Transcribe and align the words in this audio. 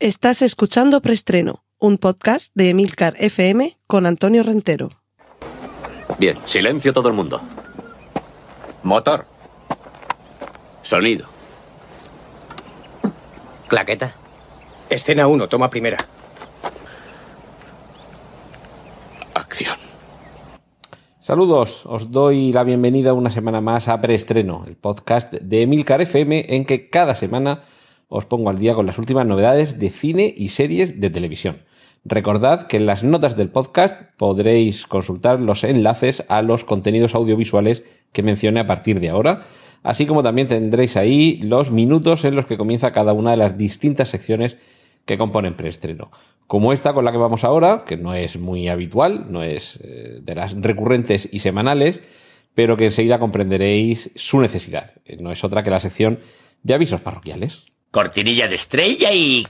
Estás 0.00 0.40
escuchando 0.40 1.02
Preestreno, 1.02 1.62
un 1.78 1.98
podcast 1.98 2.50
de 2.54 2.70
Emilcar 2.70 3.16
FM 3.18 3.76
con 3.86 4.06
Antonio 4.06 4.42
Rentero. 4.42 4.88
Bien, 6.18 6.38
silencio 6.46 6.94
todo 6.94 7.10
el 7.10 7.14
mundo. 7.14 7.38
Motor. 8.82 9.26
Sonido. 10.80 11.26
Claqueta. 13.68 14.14
Escena 14.88 15.26
1, 15.26 15.48
toma 15.48 15.68
primera. 15.68 15.98
Acción. 19.34 19.76
Saludos, 21.18 21.84
os 21.84 22.10
doy 22.10 22.54
la 22.54 22.64
bienvenida 22.64 23.12
una 23.12 23.30
semana 23.30 23.60
más 23.60 23.86
a 23.86 24.00
Preestreno, 24.00 24.64
el 24.66 24.76
podcast 24.76 25.34
de 25.34 25.60
Emilcar 25.60 26.00
FM 26.00 26.46
en 26.56 26.64
que 26.64 26.88
cada 26.88 27.14
semana 27.14 27.64
os 28.10 28.26
pongo 28.26 28.50
al 28.50 28.58
día 28.58 28.74
con 28.74 28.84
las 28.84 28.98
últimas 28.98 29.24
novedades 29.24 29.78
de 29.78 29.88
cine 29.88 30.34
y 30.36 30.48
series 30.48 31.00
de 31.00 31.08
televisión. 31.08 31.62
Recordad 32.04 32.66
que 32.66 32.76
en 32.76 32.86
las 32.86 33.04
notas 33.04 33.36
del 33.36 33.50
podcast 33.50 33.96
podréis 34.16 34.86
consultar 34.86 35.38
los 35.38 35.64
enlaces 35.64 36.24
a 36.28 36.42
los 36.42 36.64
contenidos 36.64 37.14
audiovisuales 37.14 37.84
que 38.12 38.22
mencioné 38.22 38.60
a 38.60 38.66
partir 38.66 39.00
de 39.00 39.10
ahora, 39.10 39.46
así 39.82 40.06
como 40.06 40.22
también 40.22 40.48
tendréis 40.48 40.96
ahí 40.96 41.38
los 41.42 41.70
minutos 41.70 42.24
en 42.24 42.34
los 42.34 42.46
que 42.46 42.58
comienza 42.58 42.92
cada 42.92 43.12
una 43.12 43.30
de 43.30 43.36
las 43.36 43.56
distintas 43.56 44.08
secciones 44.08 44.56
que 45.04 45.16
componen 45.16 45.56
preestreno. 45.56 46.10
Como 46.46 46.72
esta 46.72 46.94
con 46.94 47.04
la 47.04 47.12
que 47.12 47.18
vamos 47.18 47.44
ahora, 47.44 47.84
que 47.86 47.96
no 47.96 48.14
es 48.14 48.38
muy 48.38 48.68
habitual, 48.68 49.30
no 49.30 49.42
es 49.44 49.78
eh, 49.84 50.18
de 50.20 50.34
las 50.34 50.60
recurrentes 50.60 51.28
y 51.30 51.38
semanales, 51.38 52.00
pero 52.54 52.76
que 52.76 52.86
enseguida 52.86 53.20
comprenderéis 53.20 54.10
su 54.16 54.40
necesidad. 54.40 54.94
No 55.20 55.30
es 55.30 55.44
otra 55.44 55.62
que 55.62 55.70
la 55.70 55.80
sección 55.80 56.18
de 56.64 56.74
avisos 56.74 57.00
parroquiales. 57.00 57.69
Cortinilla 57.90 58.48
de 58.48 58.54
estrella 58.54 59.12
y... 59.12 59.46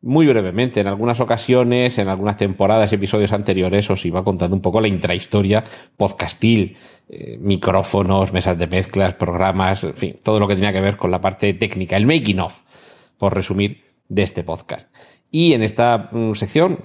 Muy 0.00 0.28
brevemente, 0.28 0.80
en 0.80 0.86
algunas 0.86 1.18
ocasiones, 1.18 1.98
en 1.98 2.08
algunas 2.08 2.36
temporadas, 2.36 2.92
episodios 2.92 3.32
anteriores, 3.32 3.90
os 3.90 4.06
iba 4.06 4.22
contando 4.22 4.54
un 4.54 4.62
poco 4.62 4.80
la 4.80 4.86
intrahistoria 4.86 5.64
podcastil, 5.96 6.76
eh, 7.08 7.36
micrófonos, 7.40 8.32
mesas 8.32 8.56
de 8.56 8.68
mezclas, 8.68 9.14
programas, 9.14 9.82
en 9.82 9.96
fin, 9.96 10.20
todo 10.22 10.38
lo 10.38 10.46
que 10.46 10.54
tenía 10.54 10.72
que 10.72 10.80
ver 10.80 10.96
con 10.96 11.10
la 11.10 11.20
parte 11.20 11.52
técnica, 11.54 11.96
el 11.96 12.06
making 12.06 12.38
of, 12.38 12.60
por 13.18 13.34
resumir, 13.34 13.82
de 14.08 14.22
este 14.22 14.44
podcast. 14.44 14.88
Y 15.32 15.52
en 15.52 15.64
esta 15.64 16.10
mm, 16.12 16.34
sección, 16.34 16.78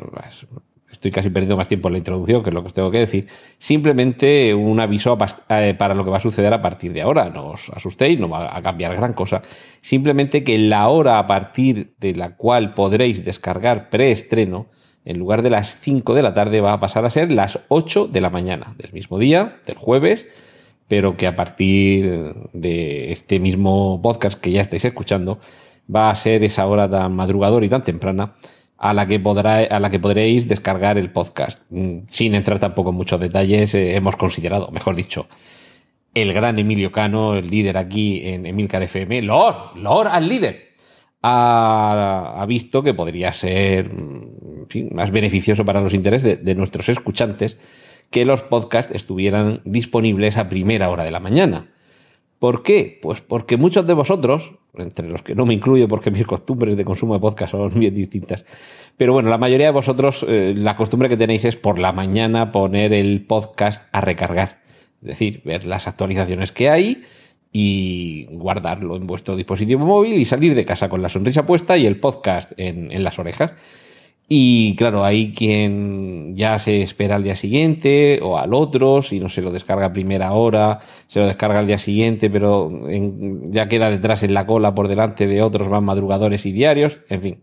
estoy 0.94 1.12
casi 1.12 1.30
perdiendo 1.30 1.58
más 1.58 1.68
tiempo 1.68 1.90
en 1.90 1.94
la 1.94 1.98
introducción, 1.98 2.44
que 2.44 2.50
es 2.50 2.54
lo 2.54 2.62
que 2.62 2.68
os 2.68 2.74
tengo 2.74 2.92
que 2.92 3.00
decir, 3.00 3.28
simplemente 3.58 4.54
un 4.54 4.80
aviso 4.80 5.18
eh, 5.50 5.76
para 5.78 5.94
lo 5.94 6.06
que 6.06 6.12
va 6.12 6.18
a 6.18 6.22
suceder 6.22 6.54
a 6.54 6.62
partir 6.62 6.94
de 6.94 7.02
ahora. 7.02 7.30
No 7.30 7.50
os 7.50 7.70
asustéis, 7.70 8.20
no 8.20 8.30
va 8.30 8.56
a 8.56 8.62
cambiar 8.62 8.96
gran 8.96 9.14
cosa. 9.14 9.42
Simplemente 9.82 10.44
que 10.44 10.58
la 10.58 10.88
hora 10.88 11.20
a 11.20 11.28
partir 11.28 11.96
de 12.00 12.16
la 12.16 12.36
cual 12.36 12.74
podréis 12.74 13.26
descargar 13.26 13.90
preestreno, 13.90 14.68
en 15.06 15.20
lugar 15.20 15.42
de 15.42 15.50
las 15.50 15.80
5 15.82 16.14
de 16.14 16.24
la 16.24 16.34
tarde, 16.34 16.62
va 16.62 16.74
a 16.74 16.80
pasar 16.80 17.04
a 17.06 17.10
ser 17.10 17.32
las 17.32 17.60
8 17.68 18.08
de 18.08 18.22
la 18.22 18.30
mañana 18.30 18.74
del 18.78 18.94
mismo 18.94 19.20
día, 19.20 19.58
del 19.66 19.78
jueves, 19.78 20.26
pero 20.88 21.18
que 21.18 21.28
a 21.28 21.36
partir 21.36 22.34
de 22.54 23.12
este 23.12 23.40
mismo 23.40 24.02
podcast 24.02 24.40
que 24.40 24.52
ya 24.52 24.62
estáis 24.62 24.86
escuchando, 24.86 25.40
va 25.94 26.10
a 26.10 26.16
ser 26.16 26.44
esa 26.44 26.66
hora 26.68 26.90
tan 26.90 27.14
madrugadora 27.14 27.66
y 27.66 27.70
tan 27.70 27.84
temprana 27.84 28.36
a 28.84 28.94
la 28.94 29.08
que, 29.08 29.17
podrá, 29.17 29.59
a 29.59 29.80
la 29.80 29.89
que 29.89 29.98
podréis 29.98 30.45
descargar 30.45 30.98
el 30.98 31.09
podcast. 31.09 31.64
Mm, 31.70 32.00
sin 32.09 32.36
entrar 32.36 32.59
tampoco 32.59 32.90
en 32.90 32.98
muchos 32.98 33.17
detalles, 33.17 33.73
eh, 33.75 33.95
hemos 33.95 34.17
considerado, 34.17 34.72
mejor 34.72 34.98
dicho, 34.98 35.28
el 36.14 36.34
gran 36.34 36.59
Emilio 36.59 36.92
Cano, 36.92 37.36
el 37.36 37.50
líder 37.50 37.78
aquí 37.78 38.20
en 38.25 38.45
Emilcar 38.45 38.84
FM, 38.84 39.22
Lord, 39.22 39.78
Lord 39.78 40.08
al 40.08 40.28
líder, 40.28 40.73
ha, 41.22 42.44
visto 42.45 42.84
que 42.84 42.94
podría 42.94 43.31
ser 43.31 43.90
mm, 43.90 44.94
más 44.94 45.12
beneficioso 45.12 45.64
para 45.64 45.80
los 45.80 45.94
intereses 45.94 46.44
de 46.44 46.56
nuestros 46.56 46.90
escuchantes 46.90 47.58
que 48.09 48.25
los 48.25 48.42
podcasts 48.42 48.94
estuvieran 48.94 49.62
disponibles 49.64 50.35
a 50.35 50.50
primera 50.50 50.90
hora 50.90 51.06
de 51.06 51.12
la 51.12 51.22
mañana. 51.22 51.72
¿Por 52.38 52.63
qué? 52.63 53.00
Pues 53.02 53.22
porque 53.22 53.56
muchos 53.56 53.88
de 53.88 53.94
vosotros, 53.94 54.52
entre 54.75 55.07
los 55.07 55.22
que 55.22 55.35
no 55.35 55.45
me 55.45 55.53
incluyo 55.53 55.88
porque 55.88 56.11
mis 56.11 56.25
costumbres 56.25 56.78
de 56.78 56.85
consumo 56.85 57.13
de 57.13 57.19
podcast 57.19 57.51
son 57.51 57.79
bien 57.79 57.94
distintas, 57.94 58.44
pero 58.97 59.13
bueno, 59.13 59.29
la 59.29 59.38
mayoría 59.38 59.67
de 59.67 59.73
vosotros 59.73 60.25
eh, 60.28 60.53
la 60.56 60.75
costumbre 60.75 61.09
que 61.09 61.17
tenéis 61.17 61.45
es 61.45 61.56
por 61.56 61.79
la 61.79 61.91
mañana 61.91 62.51
poner 62.51 62.94
el 62.94 63.25
podcast 63.25 63.88
a 63.91 64.01
recargar. 64.01 64.61
Es 65.01 65.07
decir, 65.07 65.41
ver 65.44 65.66
las 65.66 65.88
actualizaciones 65.88 66.51
que 66.51 66.69
hay 66.69 67.03
y 67.51 68.25
guardarlo 68.31 68.95
en 68.95 69.06
vuestro 69.06 69.35
dispositivo 69.35 69.85
móvil 69.85 70.13
y 70.13 70.25
salir 70.25 70.56
de 70.56 70.66
casa 70.66 70.90
con 70.90 71.01
la 71.01 71.09
sonrisa 71.09 71.45
puesta 71.45 71.78
y 71.78 71.85
el 71.85 72.00
podcast 72.00 72.51
en, 72.57 72.91
en 72.91 73.03
las 73.03 73.19
orejas. 73.19 73.51
Y 74.36 74.74
claro, 74.78 75.06
hay 75.06 75.32
quien 75.32 76.34
ya 76.34 76.58
se 76.58 76.82
espera 76.82 77.18
al 77.18 77.24
día 77.24 77.36
siguiente 77.36 78.20
o 78.24 78.40
al 78.40 78.56
otro, 78.56 79.04
si 79.04 79.20
no 79.20 79.30
se 79.30 79.44
lo 79.44 79.52
descarga 79.52 79.86
a 79.86 79.94
primera 79.94 80.34
hora, 80.34 80.80
se 81.06 81.20
lo 81.20 81.28
descarga 81.28 81.60
al 81.60 81.68
día 81.68 81.78
siguiente, 81.78 82.32
pero 82.32 82.72
ya 83.52 83.68
queda 83.68 83.92
detrás 83.92 84.24
en 84.24 84.34
la 84.34 84.48
cola 84.48 84.74
por 84.74 84.88
delante 84.88 85.28
de 85.28 85.44
otros 85.44 85.70
más 85.70 85.84
madrugadores 85.84 86.48
y 86.48 86.52
diarios, 86.52 86.98
en 87.10 87.22
fin. 87.22 87.42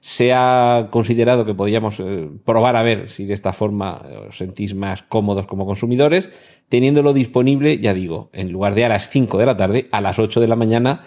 Se 0.00 0.32
ha 0.32 0.88
considerado 0.90 1.44
que 1.44 1.52
podíamos 1.52 2.00
eh, 2.00 2.30
probar 2.46 2.76
a 2.76 2.82
ver 2.82 3.10
si 3.10 3.26
de 3.26 3.34
esta 3.34 3.52
forma 3.52 4.00
os 4.30 4.38
sentís 4.38 4.74
más 4.74 5.02
cómodos 5.02 5.46
como 5.46 5.66
consumidores, 5.66 6.30
teniéndolo 6.70 7.12
disponible, 7.12 7.78
ya 7.78 7.92
digo, 7.92 8.30
en 8.32 8.50
lugar 8.52 8.74
de 8.74 8.86
a 8.86 8.88
las 8.88 9.10
5 9.10 9.36
de 9.36 9.44
la 9.44 9.58
tarde, 9.58 9.88
a 9.92 10.00
las 10.00 10.18
8 10.18 10.40
de 10.40 10.48
la 10.48 10.56
mañana 10.56 11.02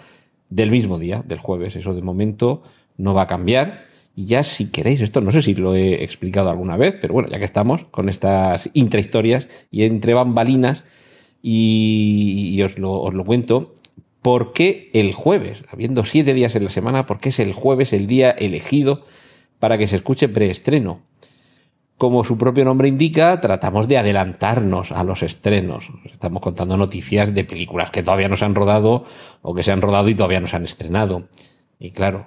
del 0.50 0.70
mismo 0.70 1.00
día, 1.00 1.24
del 1.26 1.40
jueves. 1.40 1.74
Eso 1.74 1.94
de 1.94 2.02
momento 2.02 2.62
no 2.96 3.12
va 3.12 3.22
a 3.22 3.26
cambiar 3.26 3.95
y 4.16 4.24
ya 4.24 4.42
si 4.44 4.70
queréis, 4.70 5.02
esto 5.02 5.20
no 5.20 5.30
sé 5.30 5.42
si 5.42 5.54
lo 5.54 5.74
he 5.74 6.02
explicado 6.02 6.48
alguna 6.48 6.78
vez, 6.78 6.96
pero 7.00 7.12
bueno, 7.12 7.28
ya 7.28 7.38
que 7.38 7.44
estamos 7.44 7.84
con 7.84 8.08
estas 8.08 8.70
intrahistorias 8.72 9.46
y 9.70 9.84
entre 9.84 10.14
bambalinas, 10.14 10.84
y, 11.42 12.60
os, 12.62 12.78
lo, 12.78 12.92
os, 13.02 13.14
lo, 13.14 13.24
cuento, 13.24 13.74
¿por 14.22 14.54
qué 14.54 14.90
el 14.94 15.12
jueves? 15.12 15.62
Habiendo 15.70 16.04
siete 16.04 16.32
días 16.32 16.56
en 16.56 16.64
la 16.64 16.70
semana, 16.70 17.04
¿por 17.04 17.20
qué 17.20 17.28
es 17.28 17.38
el 17.38 17.52
jueves 17.52 17.92
el 17.92 18.06
día 18.06 18.30
elegido 18.30 19.04
para 19.60 19.76
que 19.76 19.86
se 19.86 19.96
escuche 19.96 20.28
preestreno? 20.28 21.02
Como 21.98 22.24
su 22.24 22.38
propio 22.38 22.64
nombre 22.64 22.88
indica, 22.88 23.38
tratamos 23.40 23.86
de 23.86 23.98
adelantarnos 23.98 24.92
a 24.92 25.04
los 25.04 25.22
estrenos. 25.22 25.90
Estamos 26.10 26.42
contando 26.42 26.76
noticias 26.76 27.34
de 27.34 27.44
películas 27.44 27.90
que 27.90 28.02
todavía 28.02 28.28
no 28.28 28.36
se 28.36 28.46
han 28.46 28.54
rodado 28.54 29.04
o 29.42 29.54
que 29.54 29.62
se 29.62 29.72
han 29.72 29.82
rodado 29.82 30.08
y 30.08 30.14
todavía 30.14 30.40
no 30.40 30.46
se 30.46 30.56
han 30.56 30.64
estrenado. 30.64 31.28
Y 31.78 31.92
claro, 31.92 32.26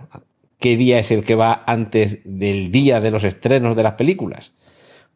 qué 0.59 0.75
día 0.77 0.99
es 0.99 1.11
el 1.11 1.23
que 1.23 1.35
va 1.35 1.63
antes 1.65 2.19
del 2.25 2.71
día 2.71 2.99
de 2.99 3.11
los 3.11 3.23
estrenos 3.23 3.75
de 3.75 3.83
las 3.83 3.93
películas. 3.93 4.51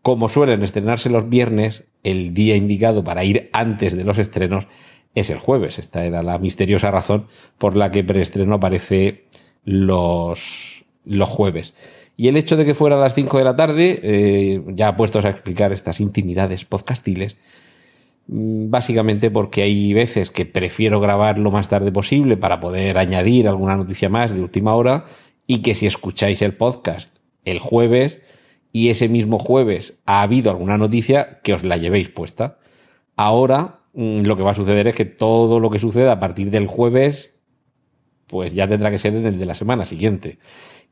Como 0.02 0.30
suelen 0.30 0.64
estrenarse 0.64 1.09
los 1.09 1.30
viernes, 1.30 1.84
el 2.04 2.34
día 2.34 2.56
indicado 2.56 3.04
para 3.04 3.24
ir 3.24 3.50
antes 3.53 3.96
de 3.96 4.03
los 4.03 4.20
estrenos 4.20 4.68
es 5.16 5.30
el 5.30 5.38
jueves. 5.38 5.80
Esta 5.80 6.06
era 6.06 6.24
la 6.24 6.38
misteriosa 6.40 6.92
razón 6.92 7.28
por 7.58 7.76
la 7.76 7.92
que 7.92 8.03
preestreno 8.03 8.56
aparece 8.56 9.26
los, 9.64 10.84
los 11.06 11.30
jueves. 11.30 11.74
Y 12.16 12.28
el 12.28 12.38
hecho 12.38 12.56
de 12.56 12.66
que 12.66 12.76
fuera 12.76 12.96
a 12.96 13.00
las 13.00 13.16
5 13.16 13.38
de 13.38 13.44
la 13.44 13.56
tarde, 13.56 14.00
eh, 14.03 14.62
ya 14.76 14.96
puestos 14.96 15.26
a 15.26 15.30
explicar 15.30 15.74
estas 15.74 16.00
intimidades 16.00 16.64
podcastiles, 16.64 17.38
mm, 18.28 18.70
básicamente 18.70 19.32
porque 19.32 19.64
hay 19.64 19.94
veces 19.94 20.30
que 20.32 20.46
prefiero 20.46 21.00
grabar 21.00 21.40
lo 21.40 21.50
más 21.50 21.70
tarde 21.70 21.92
posible 21.92 22.38
para 22.38 22.59
poder 22.59 22.98
añadir 22.98 23.48
alguna 23.48 23.76
noticia 23.76 24.09
más 24.09 24.34
de 24.34 24.42
última 24.42 24.76
hora 24.76 25.06
y 25.48 25.62
que 25.62 25.76
si 25.76 25.86
escucháis 25.86 26.42
el 26.42 26.56
podcast 26.56 27.18
el 27.46 27.59
jueves 27.59 28.22
y 28.72 28.90
ese 28.90 29.09
mismo 29.09 29.40
jueves 29.40 29.96
ha 30.06 30.22
habido 30.22 30.50
alguna 30.50 30.78
noticia, 30.78 31.40
que 31.44 31.54
os 31.54 31.64
la 31.64 31.78
llevéis 31.78 32.09
puesta. 32.09 32.58
Ahora 33.16 33.82
mm, 33.94 34.22
lo 34.22 34.36
que 34.36 34.44
va 34.44 34.52
a 34.52 34.56
suceder 34.56 34.88
es 34.88 34.96
que 34.96 35.06
todo 35.06 35.59
lo 35.59 35.70
que 35.70 35.80
suceda 35.80 36.14
a 36.14 36.20
partir 36.20 36.50
del 36.50 36.68
jueves, 36.68 37.34
pues 38.28 38.53
ya 38.53 38.68
tendrá 38.68 38.90
que 38.90 38.98
ser 38.98 39.16
en 39.16 39.26
el 39.26 39.38
de 39.38 39.46
la 39.46 39.56
semana 39.56 39.86
siguiente. 39.86 40.40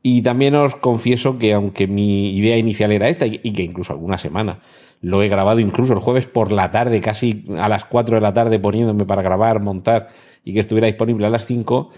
Y 0.02 0.22
también 0.22 0.54
os 0.54 0.74
confieso 0.76 1.38
que 1.38 1.52
aunque 1.52 1.86
mi 1.86 2.36
idea 2.36 2.56
inicial 2.56 2.92
era 2.92 3.08
esta 3.08 3.26
y 3.26 3.52
que 3.52 3.62
incluso 3.62 3.92
alguna 3.92 4.18
semana 4.18 4.60
lo 5.00 5.22
he 5.22 5.28
grabado 5.28 5.60
incluso 5.60 5.92
el 5.92 5.98
jueves 5.98 6.26
por 6.26 6.52
la 6.52 6.70
tarde, 6.70 7.00
casi 7.00 7.44
a 7.58 7.68
las 7.68 7.84
4 7.84 8.16
de 8.16 8.20
la 8.20 8.32
tarde 8.32 8.58
poniéndome 8.58 9.04
para 9.04 9.22
grabar, 9.22 9.60
montar 9.60 10.08
y 10.44 10.54
que 10.54 10.60
estuviera 10.60 10.86
disponible 10.86 11.26
a 11.26 11.30
las 11.30 11.44
5, 11.44 11.90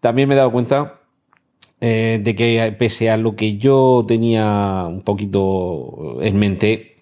también 0.00 0.28
me 0.28 0.34
he 0.34 0.38
dado 0.38 0.50
cuenta 0.50 1.00
eh, 1.80 2.20
de 2.22 2.34
que 2.34 2.74
pese 2.78 3.10
a 3.10 3.16
lo 3.16 3.36
que 3.36 3.58
yo 3.58 4.04
tenía 4.06 4.86
un 4.88 5.02
poquito 5.02 6.18
en 6.22 6.38
mente, 6.38 6.96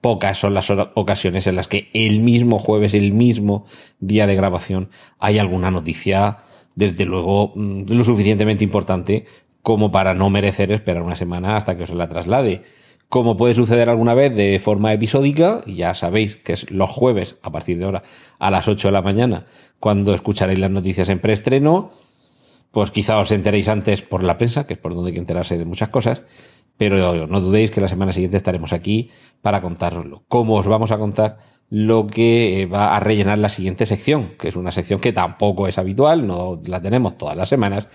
pocas 0.00 0.38
son 0.38 0.54
las 0.54 0.70
ocasiones 0.70 1.46
en 1.46 1.56
las 1.56 1.68
que 1.68 1.88
el 1.92 2.20
mismo 2.20 2.58
jueves, 2.58 2.94
el 2.94 3.12
mismo 3.12 3.66
día 4.00 4.26
de 4.26 4.34
grabación, 4.34 4.90
hay 5.18 5.38
alguna 5.38 5.70
noticia, 5.70 6.38
desde 6.74 7.04
luego, 7.04 7.52
mm, 7.54 7.84
lo 7.88 8.04
suficientemente 8.04 8.64
importante 8.64 9.26
como 9.62 9.90
para 9.90 10.14
no 10.14 10.28
merecer 10.28 10.72
esperar 10.72 11.02
una 11.02 11.14
semana 11.14 11.56
hasta 11.56 11.76
que 11.76 11.84
os 11.84 11.90
la 11.90 12.08
traslade. 12.08 12.62
Como 13.08 13.36
puede 13.36 13.54
suceder 13.54 13.88
alguna 13.88 14.12
vez 14.14 14.34
de 14.34 14.58
forma 14.58 14.92
episódica, 14.92 15.62
ya 15.66 15.94
sabéis 15.94 16.36
que 16.36 16.52
es 16.52 16.70
los 16.70 16.90
jueves, 16.90 17.36
a 17.42 17.52
partir 17.52 17.78
de 17.78 17.84
ahora, 17.84 18.02
a 18.38 18.50
las 18.50 18.68
8 18.68 18.88
de 18.88 18.92
la 18.92 19.02
mañana, 19.02 19.46
cuando 19.80 20.14
escucharéis 20.14 20.58
las 20.58 20.70
noticias 20.70 21.08
en 21.08 21.20
preestreno, 21.20 21.92
pues 22.74 22.90
quizá 22.90 23.18
os 23.18 23.30
enteréis 23.30 23.68
antes 23.68 24.02
por 24.02 24.24
la 24.24 24.36
prensa, 24.36 24.66
que 24.66 24.74
es 24.74 24.80
por 24.80 24.94
donde 24.94 25.10
hay 25.10 25.14
que 25.14 25.20
enterarse 25.20 25.56
de 25.56 25.64
muchas 25.64 25.88
cosas, 25.88 26.24
pero 26.76 27.26
no 27.28 27.40
dudéis 27.40 27.70
que 27.70 27.80
la 27.80 27.86
semana 27.86 28.12
siguiente 28.12 28.36
estaremos 28.36 28.72
aquí 28.72 29.10
para 29.40 29.62
contároslo. 29.62 30.24
¿Cómo 30.26 30.56
os 30.56 30.66
vamos 30.66 30.90
a 30.90 30.98
contar 30.98 31.38
lo 31.70 32.08
que 32.08 32.62
eh, 32.62 32.66
va 32.66 32.96
a 32.96 33.00
rellenar 33.00 33.38
la 33.38 33.48
siguiente 33.48 33.86
sección? 33.86 34.32
Que 34.38 34.48
es 34.48 34.56
una 34.56 34.72
sección 34.72 34.98
que 34.98 35.12
tampoco 35.12 35.68
es 35.68 35.78
habitual, 35.78 36.26
no 36.26 36.60
la 36.66 36.82
tenemos 36.82 37.16
todas 37.16 37.36
las 37.36 37.48
semanas, 37.48 37.88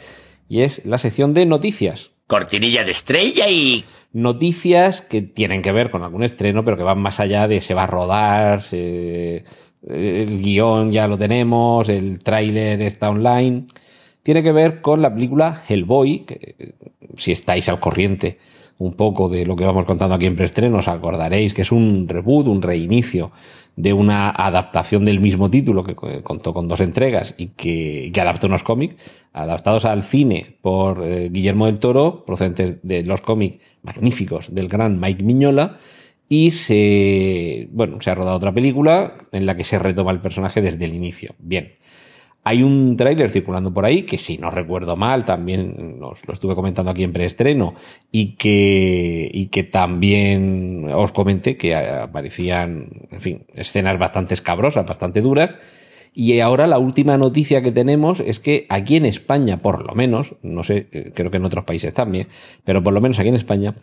y 0.48 0.62
es 0.62 0.86
la 0.86 0.98
sección 0.98 1.34
de 1.34 1.46
noticias. 1.46 2.12
Cortinilla 2.28 2.84
de 2.86 2.92
estrella 2.92 3.50
y... 3.50 3.84
Noticias 4.12 5.02
que 5.02 5.22
tienen 5.22 5.62
que 5.62 5.72
ver 5.72 5.92
con 5.92 6.02
algún 6.02 6.24
estreno, 6.24 6.66
pero 6.66 6.78
que 6.78 6.81
van 6.84 7.00
más 7.00 7.20
allá 7.20 7.48
de 7.48 7.62
se 7.62 7.76
va 7.76 7.84
a 7.84 7.88
rodar, 7.88 8.64
el 8.72 10.42
guion 10.42 10.92
ya 10.92 11.08
lo 11.08 11.16
tenemos, 11.16 11.90
el 11.90 12.18
tráiler 12.18 12.81
está 12.81 13.12
online. 13.12 13.66
Tiene 14.30 14.44
que 14.44 14.52
ver 14.52 14.81
con 14.81 15.02
la 15.02 15.12
película 15.12 15.64
Hellboy, 15.68 16.20
que 16.20 16.76
si 17.18 17.31
estáis 17.31 17.68
al 17.68 17.80
corriente 17.80 18.38
un 18.78 18.94
poco 18.94 19.28
de 19.28 19.44
lo 19.44 19.56
que 19.56 19.66
vamos 19.66 19.86
contando 19.86 20.14
aquí 20.14 20.28
en 20.28 20.36
preestreno, 20.36 20.78
os 20.78 20.88
acordaréis 20.88 21.56
que 21.56 21.64
es 21.64 21.72
un 21.72 22.08
reboot, 22.08 22.46
un 22.46 22.62
reinicio 22.62 23.31
de 23.76 23.92
una 23.92 24.30
adaptación 24.30 25.04
del 25.04 25.20
mismo 25.20 25.50
título 25.50 25.84
que 25.84 25.96
contó 26.22 26.54
con 26.54 26.68
dos 26.68 26.80
entregas 26.80 27.34
y 27.40 27.48
que, 27.48 28.12
que 28.14 28.22
adaptó 28.22 28.46
unos 28.46 28.62
cómics, 28.62 28.98
adaptados 29.34 29.86
al 29.86 30.04
cine 30.04 30.58
por 30.62 31.04
eh, 31.04 31.30
Guillermo 31.31 31.66
del 31.66 31.80
Toro, 31.80 32.24
procedentes 32.24 32.84
de 32.84 33.02
los 33.02 33.22
cómics 33.22 33.58
magníficos 33.81 34.54
del 34.54 34.68
gran 34.68 35.00
Mike 35.00 35.24
Miñola, 35.24 35.78
y 36.28 36.52
se, 36.52 37.68
bueno, 37.72 38.00
se 38.00 38.12
ha 38.12 38.14
rodado 38.14 38.38
otra 38.38 38.54
película 38.54 39.16
en 39.31 39.48
la 39.48 39.56
que 39.56 39.64
se 39.64 39.80
retoma 39.80 40.12
el 40.12 40.22
personaje 40.22 40.62
desde 40.62 40.86
el 40.86 40.94
inicio. 40.94 41.34
Bien. 41.40 41.80
Hay 42.44 42.63
un 42.63 42.95
tráiler 42.95 43.30
circulando 43.30 43.74
por 43.74 43.86
ahí 43.86 44.03
que 44.03 44.18
si 44.18 44.38
no 44.38 44.50
recuerdo 44.50 44.95
mal 44.95 45.25
también 45.25 46.00
os 46.01 46.25
lo 46.25 46.33
estuve 46.33 46.56
comentando 46.56 46.89
aquí 46.89 47.03
en 47.03 47.12
preestreno 47.12 47.75
y 48.12 48.36
que, 48.36 49.30
y 49.31 49.47
que 49.47 49.63
también 49.63 50.89
os 50.91 51.12
comenté 51.12 51.57
que 51.57 51.75
aparecían, 51.75 53.07
en 53.12 53.21
fin, 53.21 53.45
escenas 53.53 54.00
bastante 54.00 54.33
escabrosas, 54.33 54.86
bastante 54.86 55.21
duras. 55.21 55.56
Y 56.13 56.39
ahora 56.39 56.65
la 56.65 56.80
última 56.80 57.18
noticia 57.18 57.62
que 57.62 57.71
tenemos 57.71 58.19
es 58.19 58.39
que 58.39 58.65
aquí 58.69 58.95
en 58.95 59.06
España, 59.06 59.57
por 59.57 59.85
lo 59.85 59.94
menos, 59.94 60.35
no 60.42 60.63
sé, 60.63 60.88
eh, 60.92 61.12
creo 61.13 61.30
que 61.31 61.38
en 61.38 61.45
otros 61.45 61.65
países 61.65 61.94
también, 61.94 62.27
pero 62.63 62.83
por 62.83 62.94
lo 62.94 63.01
menos 63.01 63.19
aquí 63.19 63.30
en 63.30 63.35
España, 63.35 63.75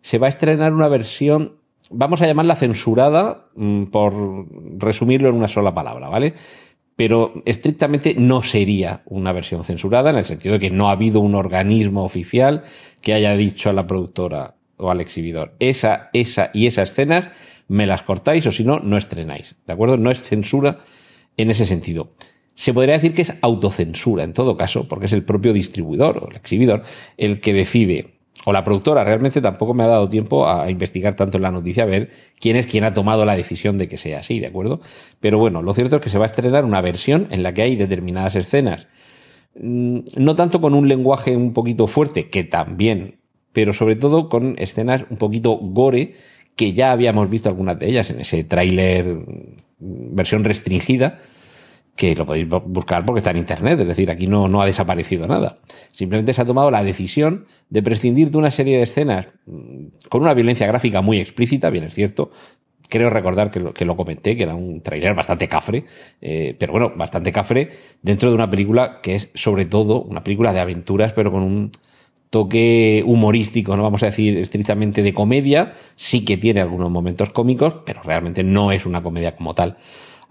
se 0.00 0.18
va 0.18 0.26
a 0.26 0.30
estrenar 0.30 0.72
una 0.72 0.88
versión, 0.88 1.56
vamos 1.90 2.22
a 2.22 2.26
llamarla 2.26 2.56
censurada, 2.56 3.46
mm, 3.56 3.84
por 3.86 4.46
resumirlo 4.78 5.28
en 5.28 5.34
una 5.34 5.48
sola 5.48 5.74
palabra, 5.74 6.08
¿vale? 6.08 6.34
Pero 6.96 7.42
estrictamente 7.46 8.14
no 8.14 8.42
sería 8.42 9.02
una 9.06 9.32
versión 9.32 9.64
censurada 9.64 10.10
en 10.10 10.16
el 10.16 10.24
sentido 10.24 10.54
de 10.54 10.60
que 10.60 10.70
no 10.70 10.88
ha 10.88 10.92
habido 10.92 11.20
un 11.20 11.34
organismo 11.34 12.04
oficial 12.04 12.62
que 13.00 13.14
haya 13.14 13.36
dicho 13.36 13.70
a 13.70 13.72
la 13.72 13.86
productora 13.86 14.56
o 14.76 14.90
al 14.90 15.00
exhibidor, 15.00 15.54
esa, 15.58 16.10
esa 16.12 16.50
y 16.52 16.66
esas 16.66 16.90
escenas 16.90 17.30
me 17.68 17.86
las 17.86 18.02
cortáis 18.02 18.46
o 18.46 18.52
si 18.52 18.64
no, 18.64 18.80
no 18.80 18.96
estrenáis. 18.96 19.54
¿De 19.66 19.72
acuerdo? 19.72 19.96
No 19.96 20.10
es 20.10 20.22
censura 20.22 20.78
en 21.36 21.50
ese 21.50 21.66
sentido. 21.66 22.12
Se 22.54 22.74
podría 22.74 22.94
decir 22.94 23.14
que 23.14 23.22
es 23.22 23.32
autocensura 23.40 24.24
en 24.24 24.34
todo 24.34 24.56
caso, 24.56 24.86
porque 24.88 25.06
es 25.06 25.12
el 25.12 25.24
propio 25.24 25.52
distribuidor 25.52 26.18
o 26.18 26.28
el 26.28 26.36
exhibidor 26.36 26.82
el 27.16 27.40
que 27.40 27.54
decide 27.54 28.18
o 28.44 28.52
la 28.52 28.64
productora. 28.64 29.04
Realmente 29.04 29.40
tampoco 29.40 29.74
me 29.74 29.84
ha 29.84 29.88
dado 29.88 30.08
tiempo 30.08 30.48
a 30.48 30.70
investigar 30.70 31.14
tanto 31.16 31.38
en 31.38 31.42
la 31.42 31.50
noticia 31.50 31.84
a 31.84 31.86
ver 31.86 32.10
quién 32.40 32.56
es 32.56 32.66
quien 32.66 32.84
ha 32.84 32.92
tomado 32.92 33.24
la 33.24 33.36
decisión 33.36 33.78
de 33.78 33.88
que 33.88 33.96
sea 33.96 34.20
así, 34.20 34.40
¿de 34.40 34.46
acuerdo? 34.46 34.80
Pero 35.20 35.38
bueno, 35.38 35.62
lo 35.62 35.74
cierto 35.74 35.96
es 35.96 36.02
que 36.02 36.08
se 36.08 36.18
va 36.18 36.24
a 36.24 36.26
estrenar 36.26 36.64
una 36.64 36.80
versión 36.80 37.28
en 37.30 37.42
la 37.42 37.54
que 37.54 37.62
hay 37.62 37.76
determinadas 37.76 38.36
escenas, 38.36 38.86
mm, 39.58 40.00
no 40.16 40.34
tanto 40.34 40.60
con 40.60 40.74
un 40.74 40.88
lenguaje 40.88 41.36
un 41.36 41.52
poquito 41.52 41.86
fuerte, 41.86 42.28
que 42.30 42.44
también, 42.44 43.16
pero 43.52 43.72
sobre 43.72 43.96
todo 43.96 44.28
con 44.28 44.54
escenas 44.58 45.04
un 45.10 45.16
poquito 45.16 45.56
gore, 45.56 46.14
que 46.56 46.74
ya 46.74 46.92
habíamos 46.92 47.30
visto 47.30 47.48
algunas 47.48 47.78
de 47.78 47.88
ellas 47.88 48.10
en 48.10 48.20
ese 48.20 48.44
tráiler 48.44 49.06
mm, 49.06 50.14
versión 50.14 50.44
restringida 50.44 51.18
que 51.96 52.14
lo 52.14 52.24
podéis 52.26 52.48
buscar 52.48 53.04
porque 53.04 53.18
está 53.18 53.30
en 53.30 53.36
Internet, 53.38 53.78
es 53.80 53.86
decir, 53.86 54.10
aquí 54.10 54.26
no, 54.26 54.48
no 54.48 54.62
ha 54.62 54.66
desaparecido 54.66 55.26
nada. 55.26 55.58
Simplemente 55.92 56.32
se 56.32 56.42
ha 56.42 56.46
tomado 56.46 56.70
la 56.70 56.82
decisión 56.82 57.46
de 57.68 57.82
prescindir 57.82 58.30
de 58.30 58.38
una 58.38 58.50
serie 58.50 58.78
de 58.78 58.84
escenas 58.84 59.26
mm, 59.46 59.86
con 60.08 60.22
una 60.22 60.34
violencia 60.34 60.66
gráfica 60.66 61.02
muy 61.02 61.20
explícita, 61.20 61.70
bien 61.70 61.84
es 61.84 61.94
cierto, 61.94 62.30
creo 62.88 63.10
recordar 63.10 63.50
que 63.50 63.60
lo, 63.60 63.72
que 63.72 63.84
lo 63.84 63.96
comenté, 63.96 64.36
que 64.36 64.42
era 64.42 64.54
un 64.54 64.82
trailer 64.82 65.14
bastante 65.14 65.48
cafre, 65.48 65.84
eh, 66.20 66.56
pero 66.58 66.72
bueno, 66.72 66.92
bastante 66.96 67.32
cafre 67.32 67.70
dentro 68.02 68.28
de 68.30 68.34
una 68.34 68.50
película 68.50 69.00
que 69.02 69.14
es 69.14 69.30
sobre 69.34 69.64
todo 69.64 70.02
una 70.02 70.22
película 70.22 70.52
de 70.52 70.60
aventuras, 70.60 71.12
pero 71.12 71.30
con 71.30 71.42
un 71.42 71.72
toque 72.30 73.02
humorístico, 73.06 73.76
no 73.76 73.82
vamos 73.82 74.02
a 74.02 74.06
decir 74.06 74.38
estrictamente 74.38 75.02
de 75.02 75.12
comedia, 75.12 75.74
sí 75.96 76.24
que 76.24 76.38
tiene 76.38 76.62
algunos 76.62 76.90
momentos 76.90 77.30
cómicos, 77.30 77.76
pero 77.84 78.02
realmente 78.02 78.42
no 78.42 78.72
es 78.72 78.86
una 78.86 79.02
comedia 79.02 79.36
como 79.36 79.54
tal 79.54 79.76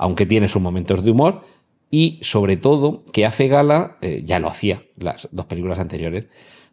aunque 0.01 0.25
tiene 0.25 0.47
sus 0.47 0.61
momentos 0.61 1.03
de 1.03 1.11
humor, 1.11 1.43
y 1.91 2.17
sobre 2.23 2.57
todo 2.57 3.03
que 3.13 3.25
hace 3.25 3.47
gala, 3.47 3.97
eh, 4.01 4.23
ya 4.25 4.39
lo 4.39 4.47
hacía 4.47 4.83
las 4.97 5.29
dos 5.31 5.45
películas 5.45 5.77
anteriores, 5.77 6.25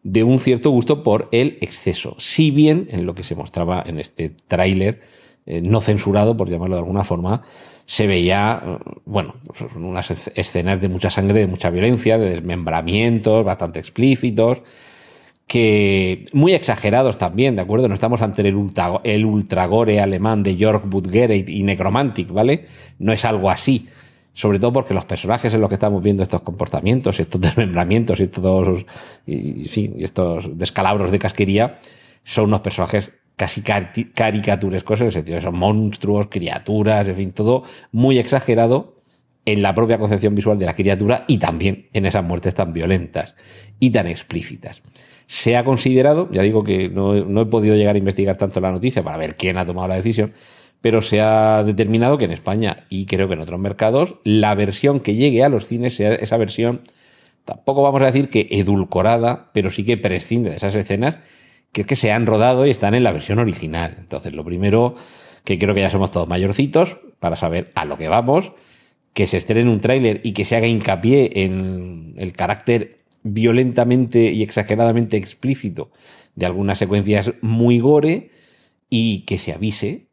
de 0.02 0.22
un 0.22 0.38
cierto 0.38 0.70
gusto 0.70 1.02
por 1.02 1.28
el 1.30 1.58
exceso. 1.60 2.16
Si 2.19 2.50
bien 2.50 2.88
en 2.90 3.04
lo 3.04 3.14
que 3.14 3.25
se 3.25 3.34
mostraba 3.34 3.82
en 3.84 3.98
este 3.98 4.30
tráiler, 4.30 5.00
eh, 5.44 5.60
no 5.60 5.82
censurado, 5.82 6.38
por 6.38 6.48
llamarlo 6.48 6.76
de 6.76 6.80
alguna 6.80 7.04
forma, 7.04 7.42
se 7.84 8.06
veía, 8.06 8.62
eh, 8.64 8.78
bueno, 9.04 9.34
pues, 9.46 9.60
unas 9.76 10.10
escenas 10.34 10.80
de 10.80 10.88
mucha 10.88 11.10
sangre, 11.10 11.40
de 11.40 11.48
mucha 11.48 11.69
violencia, 11.69 12.16
de 12.16 12.30
desmembramientos 12.30 13.44
bastante 13.44 13.78
explícitos, 13.78 14.62
que 15.49 16.27
muy 16.35 16.53
exagerados 16.53 17.17
también, 17.17 17.56
¿de 17.56 17.62
acuerdo? 17.62 17.89
No 17.89 17.95
estamos 17.95 18.21
ante 18.21 18.47
el, 18.47 18.55
ultra, 18.55 19.00
el 19.03 19.25
ultragore 19.25 19.99
alemán 19.99 20.43
de 20.43 20.56
Jörg 20.56 20.87
Budgereit 20.87 21.49
y 21.49 21.62
Necromantic, 21.62 22.31
¿vale? 22.31 22.67
No 22.99 23.12
es 23.12 23.25
algo 23.25 23.50
así. 23.50 23.89
Sobre 24.35 24.61
todo 24.61 24.75
porque 24.75 24.95
los 24.95 25.06
personajes 25.06 25.53
en 25.55 25.62
los 25.62 25.69
que 25.69 25.75
estamos 25.75 26.03
viendo 26.03 26.23
estos 26.23 26.43
comportamientos, 26.43 27.19
estos 27.19 27.41
desmembramientos 27.41 28.21
y 28.21 28.25
estos, 28.25 28.85
estos 29.27 30.59
descalabros 30.59 31.11
de 31.11 31.19
casquería, 31.19 31.81
son 32.25 32.45
unos 32.45 32.61
personajes 32.61 33.11
casi 33.35 33.62
caricaturescos 33.62 35.00
en 35.00 35.06
el 35.06 35.12
sentido 35.12 35.37
de 35.37 35.43
son 35.43 35.56
monstruos, 35.56 36.27
criaturas, 36.27 37.09
en 37.09 37.17
fin, 37.17 37.33
todo 37.33 37.62
muy 37.91 38.19
exagerado 38.19 38.99
en 39.47 39.62
la 39.62 39.75
propia 39.75 39.97
concepción 39.97 40.35
visual 40.35 40.59
de 40.59 40.67
la 40.67 40.75
criatura 40.75 41.25
y 41.27 41.39
también 41.39 41.89
en 41.95 42.05
esas 42.05 42.23
muertes 42.23 42.55
tan 42.55 42.75
violentas 42.75 43.35
y 43.81 43.91
tan 43.91 44.09
explícitas. 44.09 44.83
Se 45.28 45.56
ha 45.56 45.62
considerado, 45.62 46.28
ya 46.32 46.42
digo 46.42 46.64
que 46.64 46.88
no, 46.88 47.14
he 47.14 47.47
podido 47.47 47.76
llegar 47.76 47.94
a 47.94 47.99
investigar 47.99 48.37
tanto 48.37 48.61
la 48.61 48.73
noticia 48.73 49.04
para 49.04 49.18
ver 49.18 49.37
quién 49.37 49.58
ha 49.58 49.66
tomado 49.66 49.87
la 49.87 49.94
decisión, 49.94 50.32
pero 50.80 51.02
se 51.02 51.20
ha 51.20 51.62
determinado 51.64 52.16
que 52.16 52.25
en 52.25 52.32
España 52.32 52.87
y 52.88 53.04
creo 53.04 53.28
que 53.28 53.35
en 53.35 53.40
otros 53.40 53.61
mercados 53.61 54.16
la 54.25 54.54
versión 54.54 55.00
que 55.00 55.16
llegue 55.16 55.44
a 55.44 55.50
los 55.50 55.66
cines 55.66 55.94
sea 55.94 56.14
esa 56.14 56.38
versión, 56.38 56.80
tampoco 57.44 57.82
vamos 57.82 58.00
a 58.00 58.06
decir 58.06 58.30
que 58.30 58.49
edulcorada, 58.50 59.50
pero 59.52 59.70
sí 59.70 59.85
que 59.85 59.99
prescinde 59.99 60.50
de 60.50 60.56
esas 60.56 60.75
escenas 60.75 61.18
que 61.73 61.82
es 61.82 61.87
que 61.87 61.97
se 61.97 62.11
han 62.11 62.26
rodado 62.26 62.66
y 62.66 62.70
están 62.70 62.94
en 62.94 63.04
la 63.04 63.12
versión 63.12 63.38
original. 63.38 63.97
Entonces, 63.99 64.32
lo 64.32 64.44
primero, 64.44 64.94
que 65.44 65.58
creo 65.58 65.75
que 65.75 65.82
ya 65.82 65.90
somos 65.90 66.11
todos 66.11 66.26
mayorcitos 66.26 66.97
para 67.20 67.37
saber 67.37 67.70
a 67.75 67.85
lo 67.85 67.99
que 67.99 68.08
vamos, 68.08 68.52
que 69.12 69.26
se 69.26 69.37
estrene 69.37 69.70
un 69.70 69.80
tráiler 69.80 70.20
y 70.25 70.32
que 70.32 70.47
se 70.47 70.56
haga 70.56 70.66
hincapié 70.66 71.44
en 71.44 72.14
el 72.16 72.32
carácter 72.32 72.99
violentamente 73.32 74.32
y 74.32 74.42
exageradamente 74.42 75.16
explícito 75.16 75.90
de 76.35 76.47
algunas 76.47 76.78
secuencias 76.78 77.32
muy 77.40 77.78
gore 77.78 78.30
y 78.90 79.20
que 79.20 79.38
se 79.38 79.52
avise 79.52 80.08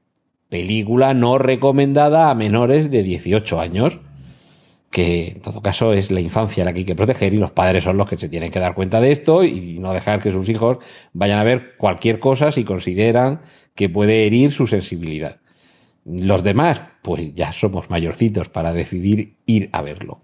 película 0.49 1.13
no 1.13 1.37
recomendada 1.37 2.29
a 2.29 2.35
menores 2.35 2.91
de 2.91 3.03
18 3.03 3.59
años 3.59 3.99
que 4.95 5.27
en 5.27 5.41
todo 5.41 5.61
caso 5.61 5.91
es 5.91 6.09
la 6.09 6.21
infancia 6.21 6.63
la 6.63 6.71
que 6.71 6.79
hay 6.79 6.85
que 6.85 6.95
proteger 6.95 7.33
y 7.33 7.37
los 7.37 7.51
padres 7.51 7.83
son 7.83 7.97
los 7.97 8.07
que 8.07 8.17
se 8.17 8.29
tienen 8.29 8.49
que 8.49 8.59
dar 8.59 8.75
cuenta 8.75 9.01
de 9.01 9.11
esto 9.11 9.43
y 9.43 9.77
no 9.79 9.91
dejar 9.91 10.21
que 10.21 10.31
sus 10.31 10.47
hijos 10.47 10.77
vayan 11.11 11.37
a 11.37 11.43
ver 11.43 11.75
cualquier 11.77 12.19
cosa 12.19 12.51
si 12.51 12.63
consideran 12.63 13.41
que 13.75 13.89
puede 13.89 14.25
herir 14.25 14.51
su 14.51 14.67
sensibilidad. 14.67 15.41
Los 16.05 16.43
demás, 16.43 16.81
pues 17.01 17.33
ya 17.33 17.51
somos 17.51 17.89
mayorcitos 17.89 18.47
para 18.47 18.73
decidir 18.73 19.37
ir 19.47 19.69
a 19.71 19.81
verlo. 19.81 20.21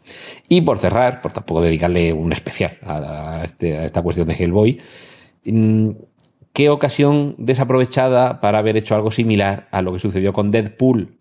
Y 0.48 0.62
por 0.62 0.78
cerrar, 0.78 1.22
por 1.22 1.34
tampoco 1.34 1.62
dedicarle 1.62 2.14
un 2.14 2.32
especial 2.32 2.78
a, 2.84 3.42
este, 3.44 3.84
esta 3.84 4.04
cuestión 4.04 4.28
de 4.28 4.36
Hellboy, 4.36 4.80
mm, 5.44 5.90
¿qué 6.54 6.70
ocasión 6.70 7.34
desaprovechada 7.40 8.42
para 8.42 8.60
haber 8.60 8.78
hecho 8.78 8.94
algo 8.94 9.10
similar 9.10 9.68
a 9.72 9.82
lo 9.82 9.92
que 9.92 9.98
sucedió 9.98 10.34
con 10.34 10.52
Deadpool? 10.52 11.18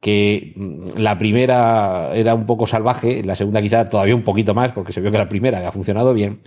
Que 0.00 0.54
mm, 0.56 0.96
la 0.96 1.18
primera 1.18 2.12
era 2.14 2.34
un 2.34 2.46
poco 2.46 2.66
salvaje, 2.66 3.22
la 3.22 3.34
segunda 3.34 3.60
quizá 3.60 3.84
todavía 3.84 4.16
un 4.16 4.24
poquito 4.24 4.54
más, 4.54 4.72
porque 4.72 4.94
se 4.94 5.02
vio 5.02 5.12
que 5.12 5.18
la 5.18 5.28
primera 5.28 5.68
ha 5.68 5.72
funcionado 5.72 6.14
bien. 6.14 6.40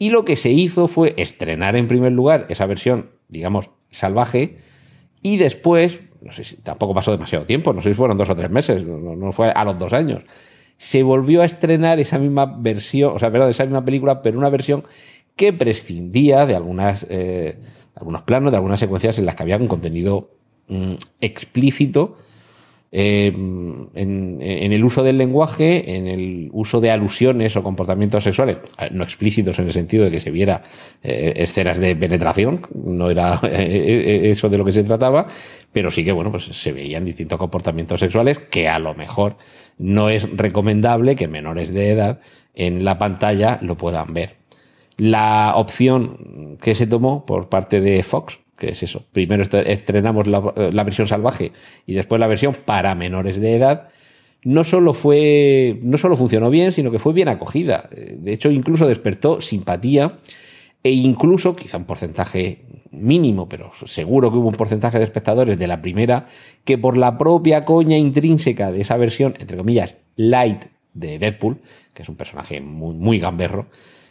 Y 0.00 0.10
lo 0.10 0.24
que 0.24 0.34
se 0.34 0.50
hizo 0.50 0.88
fue 0.88 1.14
estrenar 1.16 1.76
en 1.76 1.86
primer 1.86 2.10
lugar 2.10 2.46
esa 2.48 2.66
versión, 2.66 3.10
digamos, 3.28 3.70
salvaje, 3.92 4.58
y 5.22 5.36
después 5.36 6.00
no 6.20 6.32
sé 6.32 6.44
si 6.44 6.56
tampoco 6.56 6.94
pasó 6.94 7.12
demasiado 7.12 7.44
tiempo, 7.44 7.72
no 7.72 7.80
sé 7.80 7.90
si 7.90 7.94
fueron 7.94 8.18
dos 8.18 8.28
o 8.30 8.36
tres 8.36 8.50
meses, 8.50 8.84
no, 8.84 9.32
fue 9.32 9.50
a 9.50 9.64
los 9.64 9.78
dos 9.78 9.92
años. 9.92 10.22
se 10.76 11.02
volvió 11.02 11.42
a 11.42 11.44
estrenar 11.44 11.98
esa 11.98 12.18
misma 12.18 12.46
versión, 12.46 13.14
o 13.14 13.18
sea, 13.18 13.30
perdón, 13.30 13.50
esa 13.50 13.64
misma 13.64 13.84
película, 13.84 14.22
pero 14.22 14.38
una 14.38 14.50
versión 14.50 14.84
que 15.36 15.52
prescindía 15.52 16.46
de 16.46 16.56
algunas, 16.56 17.06
eh, 17.08 17.58
algunos 17.94 18.22
planos, 18.22 18.50
de 18.50 18.56
algunas 18.56 18.80
secuencias 18.80 19.18
en 19.18 19.26
las 19.26 19.34
que 19.34 19.42
había 19.42 19.56
un 19.56 19.68
contenido 19.68 20.30
mm, 20.68 20.94
explícito 21.20 22.16
eh, 22.90 23.26
en, 23.26 24.72
el 24.72 24.84
uso 24.84 25.02
del 25.02 25.18
lenguaje, 25.18 25.96
en 25.96 26.06
el 26.06 26.48
uso 26.52 26.80
de 26.80 26.90
alusiones 26.90 27.56
o 27.56 27.62
comportamientos 27.62 28.24
sexuales, 28.24 28.58
eh, 28.78 28.88
no 28.92 29.04
explícitos 29.04 29.58
en 29.58 29.66
el 29.66 29.72
sentido 29.72 30.04
de 30.04 30.10
que 30.10 30.20
se 30.20 30.30
viera 30.30 30.62
eh, 31.02 31.34
escenas 31.36 31.78
de 31.78 31.94
penetración, 31.96 32.62
no 32.74 33.10
era 33.10 33.40
eso 33.52 34.48
de 34.48 34.58
lo 34.58 34.64
que 34.64 34.72
se 34.72 34.84
trataba, 34.84 35.26
pero 35.72 35.90
sí 35.90 36.04
que 36.04 36.12
bueno, 36.12 36.30
pues 36.30 36.44
se 36.44 36.72
veían 36.72 37.04
distintos 37.04 37.38
comportamientos 37.38 38.00
sexuales 38.00 38.38
que 38.38 38.68
a 38.68 38.78
lo 38.78 38.94
mejor 38.94 39.36
no 39.76 40.08
es 40.08 40.28
recomendable 40.36 41.14
que 41.14 41.28
menores 41.28 41.72
de 41.74 41.90
edad 41.90 42.20
en 42.54 42.84
la 42.84 42.98
pantalla 42.98 43.58
lo 43.60 43.76
puedan 43.76 44.14
ver. 44.14 44.36
La 44.96 45.52
opción 45.56 46.56
que 46.60 46.74
se 46.74 46.86
tomó 46.86 47.24
por 47.24 47.48
parte 47.48 47.80
de 47.80 48.02
Fox 48.02 48.40
que 48.58 48.70
es 48.70 48.82
eso. 48.82 49.04
Primero 49.12 49.44
estrenamos 49.64 50.26
la, 50.26 50.84
versión 50.84 51.06
salvaje 51.06 51.52
y 51.86 51.94
después 51.94 52.20
la 52.20 52.26
versión 52.26 52.56
para 52.64 52.94
menores 52.94 53.40
de 53.40 53.56
edad. 53.56 53.88
No 54.44 54.64
solo 54.64 54.94
fue, 54.94 55.78
no 55.82 55.96
solo 55.96 56.16
funcionó 56.16 56.50
bien, 56.50 56.72
sino 56.72 56.90
que 56.90 56.98
fue 56.98 57.12
bien 57.12 57.28
acogida. 57.28 57.88
De 57.90 58.32
hecho, 58.32 58.50
incluso 58.50 58.86
despertó 58.86 59.40
simpatía 59.40 60.18
e 60.82 60.92
incluso, 60.92 61.56
quizá 61.56 61.76
un 61.76 61.84
porcentaje 61.84 62.64
mínimo, 62.90 63.48
pero 63.48 63.72
seguro 63.86 64.30
que 64.30 64.38
hubo 64.38 64.48
un 64.48 64.54
porcentaje 64.54 64.98
de 64.98 65.04
espectadores 65.04 65.58
de 65.58 65.66
la 65.66 65.82
primera 65.82 66.26
que 66.64 66.78
por 66.78 66.96
la 66.96 67.18
propia 67.18 67.64
coña 67.64 67.96
intrínseca 67.96 68.70
de 68.70 68.80
esa 68.80 68.96
versión, 68.96 69.34
entre 69.38 69.56
comillas, 69.56 69.96
light 70.16 70.66
de 70.94 71.18
Deadpool, 71.18 71.58
que 71.94 72.02
es 72.02 72.08
un 72.08 72.16
personaje 72.16 72.60
muy, 72.60 72.94
muy 72.94 73.18
gamberro, 73.18 73.66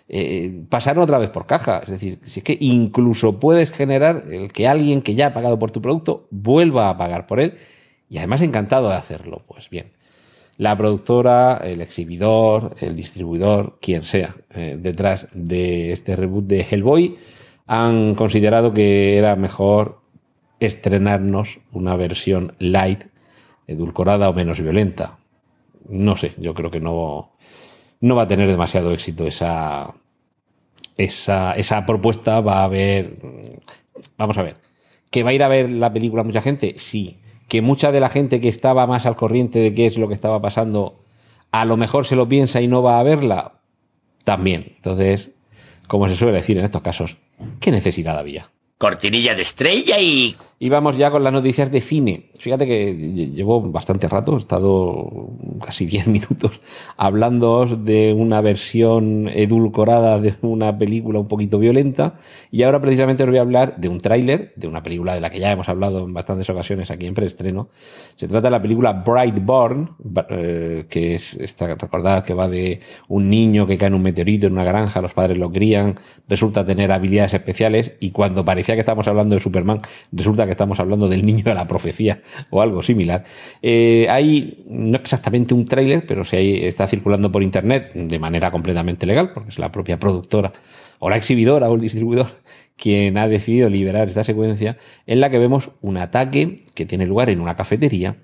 eh, 0.09 0.63
pasaron 0.69 1.03
otra 1.03 1.17
vez 1.17 1.29
por 1.29 1.45
caja. 1.45 1.79
Es 1.79 1.91
decir, 1.91 2.19
si 2.23 2.39
es 2.39 2.43
que 2.43 2.57
incluso 2.59 3.39
puedes 3.39 3.71
generar 3.71 4.23
el 4.29 4.51
que 4.51 4.67
alguien 4.67 5.01
que 5.01 5.15
ya 5.15 5.27
ha 5.27 5.33
pagado 5.33 5.59
por 5.59 5.71
tu 5.71 5.81
producto 5.81 6.27
vuelva 6.31 6.89
a 6.89 6.97
pagar 6.97 7.27
por 7.27 7.39
él 7.39 7.57
y 8.09 8.17
además 8.17 8.41
encantado 8.41 8.89
de 8.89 8.95
hacerlo. 8.95 9.43
Pues 9.47 9.69
bien, 9.69 9.91
la 10.57 10.77
productora, 10.77 11.57
el 11.57 11.81
exhibidor, 11.81 12.75
el 12.79 12.95
distribuidor, 12.95 13.77
quien 13.81 14.03
sea, 14.03 14.35
eh, 14.53 14.77
detrás 14.79 15.27
de 15.33 15.91
este 15.91 16.15
reboot 16.15 16.45
de 16.45 16.65
Hellboy, 16.69 17.17
han 17.67 18.15
considerado 18.15 18.73
que 18.73 19.17
era 19.17 19.35
mejor 19.35 20.01
estrenarnos 20.59 21.59
una 21.71 21.95
versión 21.95 22.55
light, 22.59 23.03
edulcorada 23.67 24.29
o 24.29 24.33
menos 24.33 24.61
violenta. 24.61 25.19
No 25.89 26.17
sé, 26.17 26.33
yo 26.37 26.53
creo 26.53 26.71
que 26.71 26.79
no, 26.79 27.33
no 27.99 28.15
va 28.15 28.23
a 28.23 28.27
tener 28.27 28.49
demasiado 28.49 28.91
éxito 28.91 29.27
esa, 29.27 29.93
esa, 30.97 31.53
esa 31.53 31.85
propuesta. 31.85 32.41
Va 32.41 32.59
a 32.59 32.63
haber. 32.63 33.17
Vamos 34.17 34.37
a 34.37 34.43
ver. 34.43 34.57
¿Que 35.09 35.23
va 35.23 35.31
a 35.31 35.33
ir 35.33 35.43
a 35.43 35.47
ver 35.47 35.69
la 35.69 35.91
película 35.91 36.23
mucha 36.23 36.41
gente? 36.41 36.75
Sí. 36.77 37.17
¿Que 37.47 37.61
mucha 37.61 37.91
de 37.91 37.99
la 37.99 38.09
gente 38.09 38.41
que 38.41 38.49
estaba 38.49 38.87
más 38.87 39.05
al 39.05 39.15
corriente 39.15 39.59
de 39.59 39.73
qué 39.73 39.85
es 39.85 39.97
lo 39.97 40.07
que 40.07 40.13
estaba 40.13 40.41
pasando, 40.41 40.99
a 41.51 41.63
lo 41.65 41.77
mejor 41.77 42.05
se 42.05 42.15
lo 42.15 42.27
piensa 42.27 42.61
y 42.61 42.67
no 42.67 42.81
va 42.81 42.99
a 42.99 43.03
verla? 43.03 43.53
También. 44.25 44.73
Entonces, 44.75 45.31
como 45.87 46.09
se 46.09 46.15
suele 46.15 46.37
decir 46.37 46.57
en 46.57 46.65
estos 46.65 46.81
casos, 46.81 47.15
¿qué 47.61 47.71
necesidad 47.71 48.17
había? 48.17 48.49
cortinilla 48.77 49.35
de 49.35 49.41
estrella 49.41 49.99
y... 49.99 50.35
Y 50.59 50.69
vamos 50.69 50.97
ya 50.97 51.11
con 51.11 51.23
las 51.23 51.31
noticias 51.31 51.71
de 51.71 51.81
cine. 51.81 52.31
Fíjate 52.39 52.65
que 52.65 52.93
llevo 52.95 53.61
bastante 53.61 54.09
rato, 54.09 54.35
he 54.35 54.39
estado 54.39 55.29
casi 55.63 55.85
10 55.85 56.07
minutos 56.07 56.59
hablando 56.95 57.65
de 57.65 58.11
una 58.11 58.41
versión 58.41 59.27
edulcorada 59.27 60.19
de 60.19 60.33
una 60.41 60.75
película 60.75 61.19
un 61.19 61.27
poquito 61.27 61.59
violenta 61.59 62.15
y 62.49 62.63
ahora 62.63 62.81
precisamente 62.81 63.23
os 63.23 63.29
voy 63.29 63.37
a 63.37 63.41
hablar 63.41 63.77
de 63.77 63.87
un 63.87 63.99
tráiler 63.99 64.53
de 64.55 64.67
una 64.67 64.81
película 64.81 65.13
de 65.13 65.21
la 65.21 65.29
que 65.29 65.39
ya 65.39 65.51
hemos 65.51 65.69
hablado 65.69 66.03
en 66.03 66.13
bastantes 66.13 66.49
ocasiones 66.49 66.89
aquí 66.89 67.05
en 67.05 67.13
preestreno. 67.13 67.69
Se 68.15 68.27
trata 68.27 68.47
de 68.47 68.51
la 68.51 68.61
película 68.61 68.93
Brightborn, 68.93 69.91
eh, 70.29 70.85
que 70.89 71.15
es 71.15 71.35
esta, 71.35 71.67
recordad 71.67 72.23
que 72.23 72.33
va 72.33 72.47
de 72.47 72.79
un 73.09 73.29
niño 73.29 73.67
que 73.67 73.77
cae 73.77 73.89
en 73.89 73.93
un 73.93 74.01
meteorito 74.01 74.47
en 74.47 74.53
una 74.53 74.63
granja, 74.63 75.01
los 75.01 75.13
padres 75.13 75.37
lo 75.37 75.51
crían, 75.51 75.95
resulta 76.27 76.65
tener 76.65 76.91
habilidades 76.91 77.35
especiales 77.35 77.93
y 77.99 78.09
cuando 78.09 78.43
parece 78.43 78.73
que 78.73 78.79
estamos 78.79 79.07
hablando 79.07 79.35
de 79.35 79.39
Superman, 79.39 79.81
resulta 80.11 80.46
que 80.47 80.53
estamos 80.53 80.79
hablando 80.79 81.07
del 81.07 81.25
niño 81.25 81.43
de 81.43 81.53
la 81.53 81.67
profecía 81.67 82.21
o 82.49 82.61
algo 82.61 82.81
similar. 82.81 83.23
Eh, 83.61 84.07
hay 84.09 84.63
no 84.67 84.97
exactamente 84.97 85.53
un 85.53 85.65
tráiler, 85.65 86.05
pero 86.07 86.25
sí 86.25 86.59
está 86.63 86.87
circulando 86.87 87.31
por 87.31 87.43
internet 87.43 87.91
de 87.93 88.19
manera 88.19 88.51
completamente 88.51 89.05
legal, 89.05 89.31
porque 89.33 89.49
es 89.49 89.59
la 89.59 89.71
propia 89.71 89.99
productora 89.99 90.53
o 90.99 91.09
la 91.09 91.17
exhibidora 91.17 91.69
o 91.69 91.75
el 91.75 91.81
distribuidor 91.81 92.27
quien 92.77 93.17
ha 93.17 93.27
decidido 93.27 93.69
liberar 93.69 94.07
esta 94.07 94.23
secuencia 94.23 94.77
en 95.05 95.19
la 95.19 95.29
que 95.29 95.39
vemos 95.39 95.71
un 95.81 95.97
ataque 95.97 96.63
que 96.75 96.85
tiene 96.85 97.05
lugar 97.05 97.29
en 97.29 97.41
una 97.41 97.55
cafetería 97.55 98.17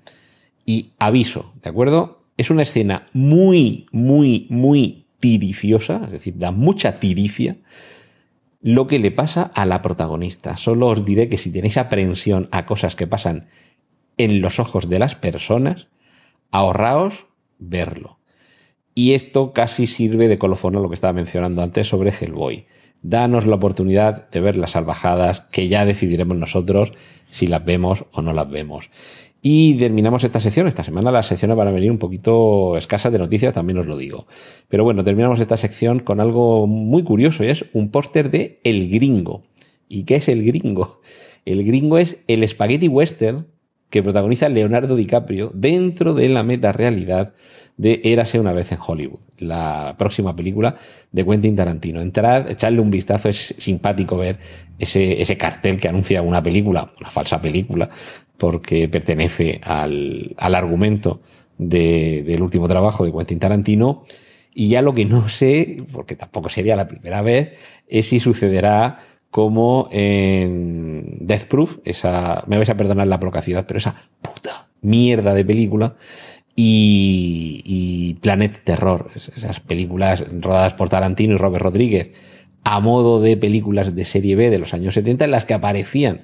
y 0.64 0.92
aviso, 0.98 1.52
¿de 1.62 1.70
acuerdo? 1.70 2.22
Es 2.36 2.50
una 2.50 2.62
escena 2.62 3.08
muy, 3.12 3.86
muy, 3.92 4.46
muy 4.48 5.06
tiriciosa, 5.18 6.02
es 6.06 6.12
decir, 6.12 6.34
da 6.38 6.52
mucha 6.52 6.98
tiricia 7.00 7.56
lo 8.64 8.86
que 8.86 8.98
le 8.98 9.10
pasa 9.10 9.50
a 9.54 9.66
la 9.66 9.82
protagonista. 9.82 10.56
Solo 10.56 10.86
os 10.86 11.04
diré 11.04 11.28
que 11.28 11.36
si 11.36 11.52
tenéis 11.52 11.76
aprensión 11.76 12.48
a 12.50 12.64
cosas 12.64 12.96
que 12.96 13.06
pasan 13.06 13.48
en 14.16 14.40
los 14.40 14.58
ojos 14.58 14.88
de 14.88 14.98
las 14.98 15.14
personas, 15.14 15.88
ahorraos 16.50 17.26
verlo. 17.58 18.20
Y 18.94 19.12
esto 19.12 19.52
casi 19.52 19.86
sirve 19.86 20.28
de 20.28 20.38
colofón 20.38 20.76
a 20.76 20.80
lo 20.80 20.88
que 20.88 20.94
estaba 20.94 21.12
mencionando 21.12 21.60
antes 21.60 21.88
sobre 21.88 22.10
Hellboy. 22.10 22.64
Danos 23.02 23.44
la 23.44 23.56
oportunidad 23.56 24.30
de 24.30 24.40
ver 24.40 24.56
las 24.56 24.70
salvajadas 24.70 25.42
que 25.42 25.68
ya 25.68 25.84
decidiremos 25.84 26.38
nosotros 26.38 26.94
si 27.28 27.46
las 27.46 27.66
vemos 27.66 28.06
o 28.12 28.22
no 28.22 28.32
las 28.32 28.48
vemos. 28.48 28.88
Y 29.46 29.74
terminamos 29.74 30.24
esta 30.24 30.40
sección. 30.40 30.68
Esta 30.68 30.82
semana 30.82 31.12
las 31.12 31.26
secciones 31.26 31.54
van 31.54 31.68
a 31.68 31.70
venir 31.70 31.90
un 31.90 31.98
poquito 31.98 32.78
escasas 32.78 33.12
de 33.12 33.18
noticias, 33.18 33.52
también 33.52 33.76
os 33.76 33.84
lo 33.84 33.98
digo. 33.98 34.26
Pero 34.68 34.84
bueno, 34.84 35.04
terminamos 35.04 35.38
esta 35.38 35.58
sección 35.58 36.00
con 36.00 36.18
algo 36.18 36.66
muy 36.66 37.04
curioso 37.04 37.44
y 37.44 37.50
es 37.50 37.66
un 37.74 37.90
póster 37.90 38.30
de 38.30 38.58
El 38.64 38.88
Gringo. 38.88 39.42
¿Y 39.86 40.04
qué 40.04 40.14
es 40.14 40.30
El 40.30 40.46
Gringo? 40.46 41.02
El 41.44 41.62
Gringo 41.62 41.98
es 41.98 42.16
el 42.26 42.48
spaghetti 42.48 42.88
western 42.88 43.48
que 43.90 44.02
protagoniza 44.02 44.48
Leonardo 44.48 44.96
DiCaprio 44.96 45.50
dentro 45.52 46.14
de 46.14 46.30
la 46.30 46.42
meta 46.42 46.72
realidad 46.72 47.34
de 47.76 48.00
Érase 48.02 48.40
una 48.40 48.54
vez 48.54 48.72
en 48.72 48.78
Hollywood, 48.84 49.20
la 49.38 49.94
próxima 49.98 50.34
película 50.34 50.76
de 51.10 51.24
Quentin 51.24 51.56
Tarantino. 51.56 52.00
Entrad, 52.00 52.50
echarle 52.50 52.80
un 52.80 52.90
vistazo, 52.90 53.28
es 53.28 53.54
simpático 53.58 54.16
ver 54.16 54.38
ese, 54.78 55.20
ese 55.20 55.36
cartel 55.36 55.80
que 55.80 55.88
anuncia 55.88 56.22
una 56.22 56.42
película, 56.42 56.92
una 57.00 57.10
falsa 57.10 57.40
película, 57.40 57.88
porque 58.38 58.88
pertenece 58.88 59.60
al, 59.62 60.34
al 60.36 60.54
argumento 60.54 61.20
de, 61.58 62.22
del 62.26 62.42
último 62.42 62.68
trabajo 62.68 63.04
de 63.04 63.12
Quentin 63.12 63.38
Tarantino. 63.38 64.04
Y 64.54 64.68
ya 64.68 64.82
lo 64.82 64.94
que 64.94 65.04
no 65.04 65.28
sé, 65.28 65.82
porque 65.92 66.14
tampoco 66.14 66.48
sería 66.48 66.76
la 66.76 66.86
primera 66.86 67.22
vez, 67.22 67.58
es 67.88 68.06
si 68.06 68.20
sucederá 68.20 69.00
como 69.30 69.88
en 69.90 71.16
Death 71.20 71.46
Proof, 71.46 71.78
esa, 71.84 72.44
me 72.46 72.56
vais 72.56 72.70
a 72.70 72.76
perdonar 72.76 73.08
la 73.08 73.18
procacidad, 73.18 73.66
pero 73.66 73.78
esa 73.78 73.96
puta 74.22 74.68
mierda 74.80 75.34
de 75.34 75.44
película, 75.44 75.96
y, 76.56 77.62
y 77.64 78.14
Planet 78.14 78.62
Terror, 78.64 79.10
esas 79.14 79.60
películas 79.60 80.24
rodadas 80.40 80.74
por 80.74 80.88
Tarantino 80.88 81.34
y 81.34 81.38
Robert 81.38 81.64
Rodríguez, 81.64 82.12
a 82.64 82.80
modo 82.80 83.20
de 83.20 83.36
películas 83.36 83.94
de 83.94 84.04
serie 84.04 84.36
B 84.36 84.50
de 84.50 84.58
los 84.58 84.74
años 84.74 84.94
70 84.94 85.26
en 85.26 85.30
las 85.30 85.44
que 85.44 85.54
aparecían 85.54 86.22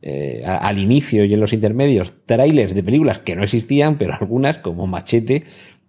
eh, 0.00 0.44
al 0.46 0.78
inicio 0.78 1.24
y 1.24 1.34
en 1.34 1.40
los 1.40 1.52
intermedios 1.52 2.12
trailers 2.24 2.72
de 2.72 2.84
películas 2.84 3.18
que 3.18 3.34
no 3.34 3.42
existían, 3.42 3.98
pero 3.98 4.14
algunas 4.14 4.58
como 4.58 4.86
Machete, 4.86 5.44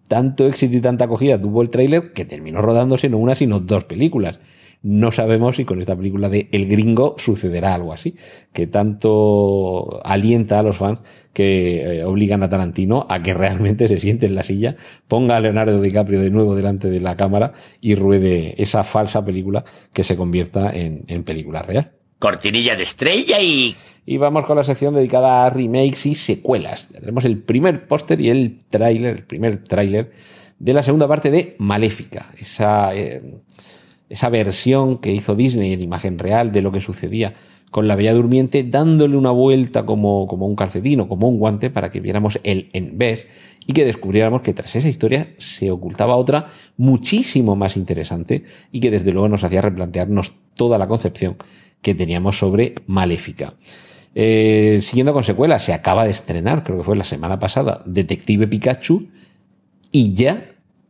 tanto 0.07 0.47
éxito 0.47 0.77
y 0.77 0.81
tanta 0.81 1.05
acogida 1.05 1.39
tuvo 1.39 1.61
el 1.61 1.69
tráiler 1.69 2.13
que 2.13 2.25
terminó 2.25 2.61
rodándose 2.61 3.07
no 3.09 3.19
una 3.19 3.35
sino 3.35 3.59
dos 3.59 3.83
películas. 3.83 4.39
No 4.81 5.11
sabemos 5.11 5.57
si 5.57 5.65
con 5.65 5.81
esta 5.81 5.95
película 5.95 6.29
de 6.29 6.47
El 6.53 6.67
Gringo 6.67 7.15
sucederá 7.17 7.73
algo 7.73 7.91
así, 7.91 8.15
que 8.53 8.65
tanto 8.65 9.99
alienta 10.05 10.59
a 10.59 10.63
los 10.63 10.77
fans 10.77 10.99
que 11.33 11.99
eh, 11.99 12.03
obligan 12.05 12.43
a 12.43 12.49
Tarantino 12.49 13.05
a 13.09 13.21
que 13.21 13.33
realmente 13.33 13.89
se 13.89 13.99
siente 13.99 14.25
en 14.25 14.35
la 14.35 14.43
silla, 14.43 14.77
ponga 15.07 15.35
a 15.35 15.41
Leonardo 15.41 15.81
DiCaprio 15.81 16.21
de 16.21 16.29
nuevo 16.29 16.55
delante 16.55 16.89
de 16.89 17.01
la 17.01 17.17
cámara 17.17 17.51
y 17.81 17.95
ruede 17.95 18.61
esa 18.61 18.85
falsa 18.85 19.25
película 19.25 19.65
que 19.91 20.05
se 20.05 20.15
convierta 20.15 20.71
en, 20.71 21.03
en 21.07 21.23
película 21.25 21.61
real. 21.61 21.91
Cortinilla 22.17 22.75
de 22.75 22.83
estrella 22.83 23.41
y... 23.41 23.75
Y 24.05 24.17
vamos 24.17 24.45
con 24.45 24.57
la 24.57 24.63
sección 24.63 24.95
dedicada 24.95 25.45
a 25.45 25.51
remakes 25.51 26.07
y 26.07 26.15
secuelas. 26.15 26.87
Tendremos 26.87 27.25
el 27.25 27.37
primer 27.43 27.85
póster 27.85 28.19
y 28.19 28.29
el 28.29 28.61
tráiler, 28.69 29.17
el 29.17 29.23
primer 29.23 29.63
tráiler 29.63 30.11
de 30.57 30.73
la 30.73 30.81
segunda 30.81 31.07
parte 31.07 31.29
de 31.29 31.55
Maléfica. 31.59 32.31
Esa... 32.39 32.95
Eh, 32.95 33.21
esa 34.09 34.29
versión 34.29 34.97
que 34.97 35.13
hizo 35.13 35.35
Disney 35.35 35.73
en 35.73 35.81
imagen 35.81 36.19
real 36.19 36.51
de 36.51 36.61
lo 36.61 36.71
que 36.71 36.81
sucedía 36.81 37.35
con 37.71 37.87
la 37.87 37.95
Bella 37.95 38.13
Durmiente, 38.13 38.63
dándole 38.63 39.15
una 39.15 39.31
vuelta 39.31 39.85
como, 39.85 40.27
como 40.27 40.47
un 40.47 40.55
calcetín 40.55 41.05
como 41.05 41.29
un 41.29 41.37
guante 41.37 41.69
para 41.69 41.91
que 41.91 41.99
viéramos 41.99 42.39
el 42.43 42.69
en 42.73 42.97
vez 42.97 43.27
y 43.67 43.73
que 43.73 43.85
descubriéramos 43.85 44.41
que 44.41 44.53
tras 44.53 44.75
esa 44.75 44.89
historia 44.89 45.33
se 45.37 45.69
ocultaba 45.69 46.15
otra 46.15 46.47
muchísimo 46.77 47.55
más 47.55 47.77
interesante 47.77 48.43
y 48.71 48.79
que 48.79 48.89
desde 48.89 49.11
luego 49.11 49.29
nos 49.29 49.43
hacía 49.43 49.61
replantearnos 49.61 50.33
toda 50.55 50.79
la 50.79 50.87
concepción 50.87 51.37
que 51.81 51.93
teníamos 51.93 52.39
sobre 52.39 52.75
Maléfica. 52.87 53.53
Eh, 54.15 54.79
siguiendo 54.81 55.13
con 55.13 55.23
secuelas, 55.23 55.63
se 55.63 55.73
acaba 55.73 56.05
de 56.05 56.11
estrenar, 56.11 56.63
creo 56.63 56.79
que 56.79 56.83
fue 56.83 56.95
la 56.95 57.03
semana 57.03 57.39
pasada, 57.39 57.83
Detective 57.85 58.47
Pikachu 58.47 59.07
y 59.91 60.13
ya 60.13 60.48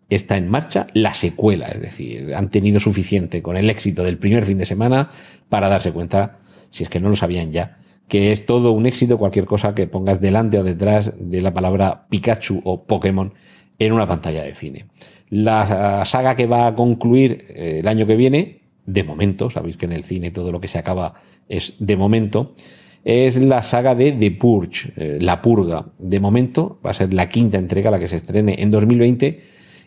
está 0.09 0.37
en 0.37 0.49
marcha 0.49 0.87
la 0.93 1.13
secuela, 1.13 1.67
es 1.67 1.81
decir, 1.81 2.33
han 2.35 2.49
tenido 2.49 2.79
suficiente 2.79 3.41
con 3.41 3.57
el 3.57 3.69
éxito 3.69 4.03
del 4.03 4.17
primer 4.17 4.45
fin 4.45 4.57
de 4.57 4.65
semana 4.65 5.11
para 5.49 5.69
darse 5.69 5.91
cuenta, 5.91 6.39
si 6.69 6.83
es 6.83 6.89
que 6.89 6.99
no 6.99 7.09
lo 7.09 7.15
sabían 7.15 7.51
ya, 7.51 7.77
que 8.07 8.31
es 8.31 8.45
todo 8.45 8.71
un 8.71 8.85
éxito 8.85 9.17
cualquier 9.17 9.45
cosa 9.45 9.75
que 9.75 9.87
pongas 9.87 10.19
delante 10.19 10.57
o 10.57 10.63
detrás 10.63 11.13
de 11.19 11.41
la 11.41 11.53
palabra 11.53 12.07
Pikachu 12.09 12.61
o 12.63 12.83
Pokémon 12.83 13.33
en 13.77 13.93
una 13.93 14.07
pantalla 14.07 14.43
de 14.43 14.55
cine. 14.55 14.85
La 15.29 16.03
saga 16.05 16.35
que 16.35 16.47
va 16.47 16.67
a 16.67 16.75
concluir 16.75 17.45
eh, 17.49 17.79
el 17.79 17.87
año 17.87 18.07
que 18.07 18.15
viene, 18.15 18.61
de 18.85 19.03
momento, 19.03 19.51
sabéis 19.51 19.77
que 19.77 19.85
en 19.85 19.91
el 19.91 20.03
cine 20.03 20.31
todo 20.31 20.51
lo 20.51 20.59
que 20.59 20.67
se 20.67 20.79
acaba 20.79 21.21
es 21.47 21.75
de 21.79 21.95
momento, 21.95 22.55
es 23.03 23.37
la 23.37 23.63
saga 23.63 23.95
de 23.95 24.11
The 24.11 24.31
Purge, 24.31 24.93
eh, 24.95 25.17
La 25.21 25.41
Purga. 25.41 25.85
De 25.97 26.19
momento 26.19 26.79
va 26.85 26.89
a 26.89 26.93
ser 26.93 27.13
la 27.13 27.29
quinta 27.29 27.57
entrega, 27.57 27.91
la 27.91 27.99
que 27.99 28.07
se 28.07 28.17
estrene 28.17 28.55
en 28.59 28.71
2020, 28.71 29.41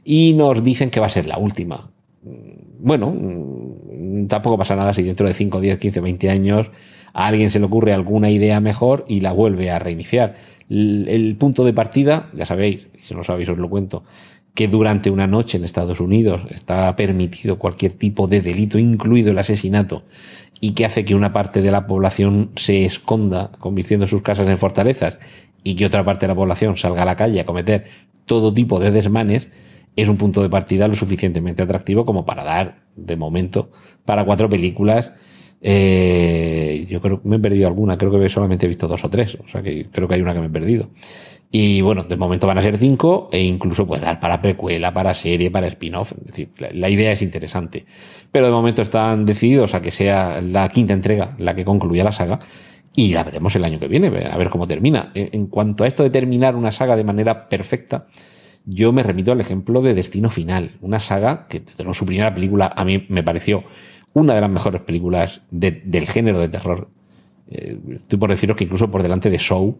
y 0.04 0.34
nos 0.34 0.62
dicen 0.64 0.90
que 0.90 1.00
va 1.00 1.06
a 1.06 1.10
ser 1.10 1.26
la 1.26 1.38
última. 1.38 1.90
Mm, 2.22 2.86
bueno, 2.86 3.10
mm, 3.10 4.26
tampoco 4.26 4.58
pasa 4.58 4.76
nada 4.76 4.92
si 4.92 5.02
dentro 5.02 5.26
de 5.26 5.34
5, 5.34 5.60
10, 5.60 5.78
15, 5.78 6.00
20 6.00 6.30
años 6.30 6.70
a 7.12 7.26
alguien 7.26 7.50
se 7.50 7.58
le 7.58 7.66
ocurre 7.66 7.92
alguna 7.92 8.30
idea 8.30 8.60
mejor 8.60 9.04
y 9.08 9.20
la 9.20 9.32
vuelve 9.32 9.70
a 9.70 9.78
reiniciar. 9.78 10.36
El, 10.68 11.36
punto 11.38 11.64
de 11.64 11.72
partida, 11.72 12.30
ya 12.32 12.46
sabéis, 12.46 12.88
si 13.02 13.12
no 13.12 13.18
lo 13.18 13.24
sabéis 13.24 13.48
os 13.50 13.58
lo 13.58 13.68
cuento, 13.68 14.04
que 14.54 14.68
durante 14.68 15.10
una 15.10 15.26
noche 15.26 15.58
en 15.58 15.64
Estados 15.64 16.00
Unidos 16.00 16.42
está 16.50 16.94
permitido 16.96 17.58
cualquier 17.58 17.92
tipo 17.92 18.26
de 18.26 18.40
delito, 18.40 18.78
incluido 18.78 19.30
el 19.30 19.38
asesinato, 19.38 20.04
y 20.60 20.72
que 20.72 20.84
hace 20.84 21.04
que 21.04 21.14
una 21.14 21.32
parte 21.32 21.60
de 21.60 21.70
la 21.70 21.86
población 21.86 22.50
se 22.56 22.84
esconda, 22.84 23.50
convirtiendo 23.58 24.06
sus 24.06 24.22
casas 24.22 24.48
en 24.48 24.58
fortalezas, 24.58 25.18
y 25.64 25.76
que 25.76 25.86
otra 25.86 26.04
parte 26.04 26.26
de 26.26 26.28
la 26.28 26.34
población 26.34 26.76
salga 26.76 27.02
a 27.02 27.06
la 27.06 27.16
calle 27.16 27.40
a 27.40 27.46
cometer 27.46 27.84
todo 28.26 28.54
tipo 28.54 28.80
de 28.80 28.90
desmanes, 28.90 29.48
es 29.96 30.08
un 30.08 30.16
punto 30.16 30.42
de 30.42 30.48
partida 30.48 30.88
lo 30.88 30.94
suficientemente 30.94 31.62
atractivo 31.62 32.04
como 32.04 32.24
para 32.24 32.44
dar, 32.44 32.84
de 32.96 33.16
momento, 33.16 33.70
para 34.04 34.24
cuatro 34.24 34.48
películas 34.48 35.12
eh, 35.64 36.86
yo 36.90 37.00
creo 37.00 37.22
que 37.22 37.28
me 37.28 37.36
he 37.36 37.38
perdido 37.38 37.68
alguna, 37.68 37.96
creo 37.96 38.10
que 38.10 38.28
solamente 38.28 38.66
he 38.66 38.68
visto 38.68 38.88
dos 38.88 39.04
o 39.04 39.08
tres, 39.08 39.36
o 39.36 39.48
sea 39.48 39.62
que 39.62 39.86
creo 39.90 40.08
que 40.08 40.16
hay 40.16 40.20
una 40.20 40.34
que 40.34 40.40
me 40.40 40.46
he 40.46 40.50
perdido. 40.50 40.90
Y 41.54 41.82
bueno, 41.82 42.04
de 42.04 42.16
momento 42.16 42.46
van 42.46 42.58
a 42.58 42.62
ser 42.62 42.78
cinco 42.78 43.28
e 43.30 43.42
incluso 43.42 43.86
puede 43.86 44.02
dar 44.02 44.18
para 44.18 44.40
precuela, 44.40 44.92
para 44.92 45.12
serie, 45.12 45.50
para 45.50 45.66
spin-off. 45.68 46.12
Es 46.12 46.26
decir, 46.26 46.48
la, 46.58 46.88
idea 46.88 47.12
es 47.12 47.20
interesante. 47.20 47.84
Pero 48.32 48.46
de 48.46 48.52
momento 48.52 48.80
están 48.80 49.26
decididos 49.26 49.74
a 49.74 49.82
que 49.82 49.90
sea 49.90 50.40
la 50.40 50.68
quinta 50.70 50.94
entrega 50.94 51.36
la 51.38 51.54
que 51.54 51.64
concluya 51.64 52.04
la 52.04 52.12
saga 52.12 52.38
y 52.94 53.12
la 53.12 53.22
veremos 53.22 53.54
el 53.54 53.64
año 53.66 53.78
que 53.78 53.86
viene, 53.86 54.08
a 54.26 54.36
ver 54.38 54.48
cómo 54.48 54.66
termina. 54.66 55.12
En, 55.14 55.46
cuanto 55.46 55.84
a 55.84 55.86
esto 55.86 56.02
de 56.02 56.10
terminar 56.10 56.56
una 56.56 56.72
saga 56.72 56.96
de 56.96 57.04
manera 57.04 57.48
perfecta, 57.50 58.06
yo 58.64 58.92
me 58.92 59.02
remito 59.02 59.32
al 59.32 59.40
ejemplo 59.40 59.82
de 59.82 59.94
Destino 59.94 60.30
Final, 60.30 60.72
una 60.80 61.00
saga 61.00 61.46
que 61.48 61.60
desde 61.60 61.94
su 61.94 62.06
primera 62.06 62.34
película 62.34 62.72
a 62.74 62.84
mí 62.84 63.06
me 63.08 63.22
pareció 63.22 63.64
una 64.14 64.34
de 64.34 64.40
las 64.40 64.50
mejores 64.50 64.82
películas 64.82 65.40
del 65.50 66.06
género 66.06 66.38
de 66.38 66.48
terror. 66.48 66.88
Eh, 67.50 67.78
estoy 68.00 68.18
por 68.18 68.30
deciros 68.30 68.56
que 68.56 68.64
incluso 68.64 68.90
por 68.90 69.02
delante 69.02 69.30
de 69.30 69.38
Show, 69.38 69.78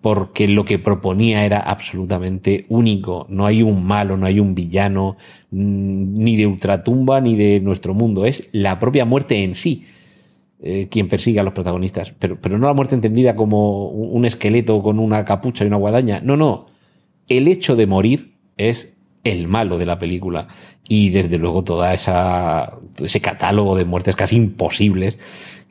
porque 0.00 0.48
lo 0.48 0.64
que 0.64 0.78
proponía 0.78 1.44
era 1.44 1.60
absolutamente 1.60 2.66
único. 2.68 3.26
No 3.28 3.46
hay 3.46 3.62
un 3.62 3.84
malo, 3.84 4.16
no 4.16 4.26
hay 4.26 4.38
un 4.38 4.54
villano, 4.54 5.16
mm, 5.50 6.22
ni 6.22 6.36
de 6.36 6.46
ultratumba, 6.46 7.20
ni 7.20 7.36
de 7.36 7.60
nuestro 7.60 7.94
mundo. 7.94 8.26
Es 8.26 8.48
la 8.52 8.78
propia 8.78 9.04
muerte 9.04 9.42
en 9.42 9.54
sí. 9.54 9.86
Eh, 10.66 10.88
quien 10.90 11.08
persigue 11.08 11.40
a 11.40 11.42
los 11.42 11.52
protagonistas, 11.52 12.12
pero, 12.18 12.38
pero 12.40 12.56
no 12.58 12.66
la 12.66 12.72
muerte 12.72 12.94
entendida 12.94 13.36
como 13.36 13.88
un 13.88 14.24
esqueleto 14.24 14.82
con 14.82 14.98
una 14.98 15.24
capucha 15.24 15.64
y 15.64 15.66
una 15.66 15.76
guadaña. 15.76 16.20
No, 16.20 16.36
no. 16.36 16.66
El 17.28 17.48
hecho 17.48 17.76
de 17.76 17.86
morir 17.86 18.34
es 18.56 18.94
el 19.24 19.48
malo 19.48 19.78
de 19.78 19.86
la 19.86 19.98
película 19.98 20.48
y 20.86 21.08
desde 21.10 21.38
luego 21.38 21.64
toda 21.64 21.94
esa 21.94 22.74
ese 22.98 23.20
catálogo 23.20 23.74
de 23.74 23.86
muertes 23.86 24.14
casi 24.14 24.36
imposibles 24.36 25.18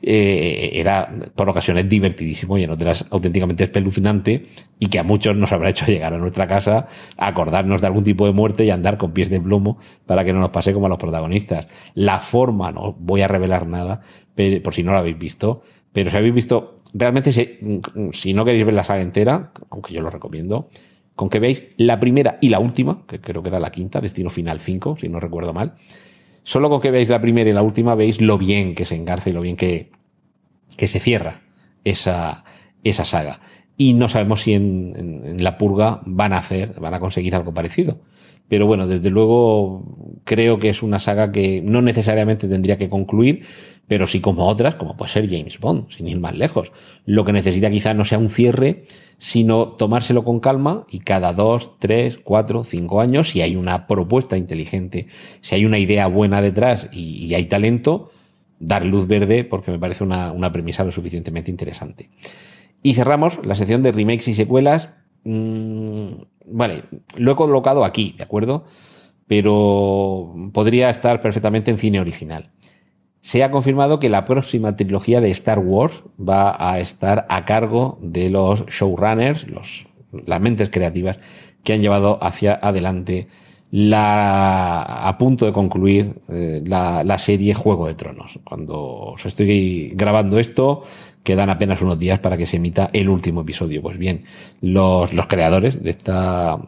eh, 0.06 0.72
era 0.74 1.10
por 1.34 1.48
ocasiones 1.48 1.88
divertidísimo 1.88 2.58
y 2.58 2.64
en 2.64 2.70
otras 2.70 3.06
auténticamente 3.10 3.64
espeluznante 3.64 4.42
y 4.78 4.88
que 4.88 4.98
a 4.98 5.02
muchos 5.02 5.34
nos 5.34 5.52
habrá 5.52 5.70
hecho 5.70 5.86
llegar 5.86 6.12
a 6.12 6.18
nuestra 6.18 6.46
casa 6.46 6.88
acordarnos 7.16 7.80
de 7.80 7.86
algún 7.86 8.04
tipo 8.04 8.26
de 8.26 8.32
muerte 8.32 8.66
y 8.66 8.70
andar 8.70 8.98
con 8.98 9.12
pies 9.12 9.30
de 9.30 9.40
plomo 9.40 9.78
para 10.04 10.24
que 10.24 10.34
no 10.34 10.40
nos 10.40 10.50
pase 10.50 10.74
como 10.74 10.86
a 10.86 10.88
los 10.90 10.98
protagonistas. 10.98 11.68
La 11.94 12.20
forma, 12.20 12.70
no 12.70 12.94
voy 12.98 13.22
a 13.22 13.28
revelar 13.28 13.66
nada, 13.66 14.02
por 14.62 14.74
si 14.74 14.82
no 14.82 14.92
lo 14.92 14.98
habéis 14.98 15.18
visto, 15.18 15.62
pero 15.92 16.10
si 16.10 16.16
habéis 16.18 16.34
visto, 16.34 16.76
realmente 16.92 17.32
si, 17.32 17.58
si 18.12 18.34
no 18.34 18.44
queréis 18.44 18.66
ver 18.66 18.74
la 18.74 18.84
saga 18.84 19.00
entera, 19.00 19.52
aunque 19.70 19.94
yo 19.94 20.02
lo 20.02 20.10
recomiendo, 20.10 20.68
con 21.14 21.28
que 21.28 21.38
veáis 21.38 21.64
la 21.76 22.00
primera 22.00 22.38
y 22.40 22.48
la 22.48 22.58
última, 22.58 23.02
que 23.06 23.20
creo 23.20 23.42
que 23.42 23.48
era 23.48 23.60
la 23.60 23.70
quinta, 23.70 24.00
Destino 24.00 24.30
Final 24.30 24.60
5, 24.60 24.96
si 25.00 25.08
no 25.08 25.20
recuerdo 25.20 25.52
mal, 25.52 25.74
solo 26.42 26.68
con 26.68 26.80
que 26.80 26.90
veáis 26.90 27.08
la 27.08 27.20
primera 27.20 27.48
y 27.48 27.52
la 27.52 27.62
última 27.62 27.94
veis 27.94 28.20
lo 28.20 28.38
bien 28.38 28.74
que 28.74 28.84
se 28.84 28.96
engarza 28.96 29.30
y 29.30 29.32
lo 29.32 29.40
bien 29.40 29.56
que, 29.56 29.90
que 30.76 30.86
se 30.86 31.00
cierra 31.00 31.42
esa, 31.84 32.44
esa 32.82 33.04
saga. 33.04 33.40
Y 33.76 33.94
no 33.94 34.08
sabemos 34.08 34.42
si 34.42 34.54
en, 34.54 35.24
en, 35.24 35.42
la 35.42 35.58
purga 35.58 36.00
van 36.04 36.32
a 36.32 36.38
hacer, 36.38 36.78
van 36.80 36.94
a 36.94 37.00
conseguir 37.00 37.34
algo 37.34 37.52
parecido. 37.52 37.98
Pero 38.48 38.66
bueno, 38.66 38.86
desde 38.86 39.10
luego 39.10 40.20
creo 40.24 40.58
que 40.58 40.68
es 40.68 40.82
una 40.82 40.98
saga 40.98 41.32
que 41.32 41.62
no 41.62 41.82
necesariamente 41.82 42.48
tendría 42.48 42.78
que 42.78 42.88
concluir, 42.88 43.44
pero 43.86 44.06
sí 44.06 44.20
como 44.20 44.46
otras, 44.46 44.74
como 44.76 44.96
puede 44.96 45.12
ser 45.12 45.28
James 45.28 45.58
Bond, 45.58 45.90
sin 45.90 46.08
ir 46.08 46.20
más 46.20 46.34
lejos. 46.34 46.72
Lo 47.04 47.24
que 47.24 47.32
necesita 47.32 47.70
quizá 47.70 47.94
no 47.94 48.04
sea 48.04 48.18
un 48.18 48.30
cierre, 48.30 48.84
sino 49.18 49.68
tomárselo 49.68 50.24
con 50.24 50.40
calma 50.40 50.86
y 50.90 51.00
cada 51.00 51.32
dos, 51.32 51.78
tres, 51.78 52.18
cuatro, 52.22 52.64
cinco 52.64 53.00
años, 53.00 53.30
si 53.30 53.40
hay 53.40 53.56
una 53.56 53.86
propuesta 53.86 54.36
inteligente, 54.36 55.06
si 55.40 55.54
hay 55.54 55.64
una 55.64 55.78
idea 55.78 56.06
buena 56.06 56.40
detrás 56.40 56.88
y, 56.92 57.32
hay 57.34 57.46
talento, 57.46 58.10
dar 58.58 58.84
luz 58.84 59.06
verde 59.06 59.44
porque 59.44 59.70
me 59.70 59.78
parece 59.78 60.04
una, 60.04 60.32
una, 60.32 60.52
premisa 60.52 60.84
lo 60.84 60.90
suficientemente 60.90 61.50
interesante. 61.50 62.10
Y 62.82 62.94
cerramos 62.94 63.38
la 63.44 63.54
sección 63.54 63.82
de 63.82 63.92
remakes 63.92 64.28
y 64.28 64.34
secuelas. 64.34 64.90
Mm, 65.24 66.22
vale, 66.46 66.82
lo 67.16 67.32
he 67.32 67.36
colocado 67.36 67.84
aquí, 67.84 68.14
¿de 68.16 68.24
acuerdo? 68.24 68.64
Pero 69.26 70.34
podría 70.52 70.90
estar 70.90 71.20
perfectamente 71.20 71.70
en 71.70 71.78
cine 71.78 72.00
original 72.00 72.50
se 73.24 73.42
ha 73.42 73.50
confirmado 73.50 74.00
que 74.00 74.10
la 74.10 74.26
próxima 74.26 74.76
trilogía 74.76 75.22
de 75.22 75.30
Star 75.30 75.58
Wars 75.58 76.02
va 76.20 76.54
a 76.58 76.78
estar 76.78 77.24
a 77.30 77.46
cargo 77.46 77.98
de 78.02 78.28
los 78.28 78.66
showrunners, 78.66 79.48
los, 79.48 79.86
las 80.26 80.42
mentes 80.42 80.68
creativas 80.68 81.18
que 81.62 81.72
han 81.72 81.80
llevado 81.80 82.22
hacia 82.22 82.52
adelante 82.52 83.28
la, 83.70 84.82
a 84.82 85.16
punto 85.16 85.46
de 85.46 85.54
concluir 85.54 86.20
eh, 86.28 86.62
la, 86.66 87.02
la, 87.02 87.16
serie 87.16 87.54
Juego 87.54 87.86
de 87.86 87.94
Tronos. 87.94 88.38
Cuando 88.44 88.78
os 89.14 89.24
estoy 89.24 89.92
grabando 89.94 90.38
esto, 90.38 90.82
quedan 91.24 91.50
apenas 91.50 91.82
unos 91.82 91.98
días 91.98 92.20
para 92.20 92.36
que 92.36 92.46
se 92.46 92.58
emita 92.58 92.90
el 92.92 93.08
último 93.08 93.40
episodio. 93.40 93.82
Pues 93.82 93.98
bien, 93.98 94.24
los, 94.60 95.12
los 95.12 95.26
creadores 95.26 95.82
de 95.82 95.90
esta, 95.90 96.58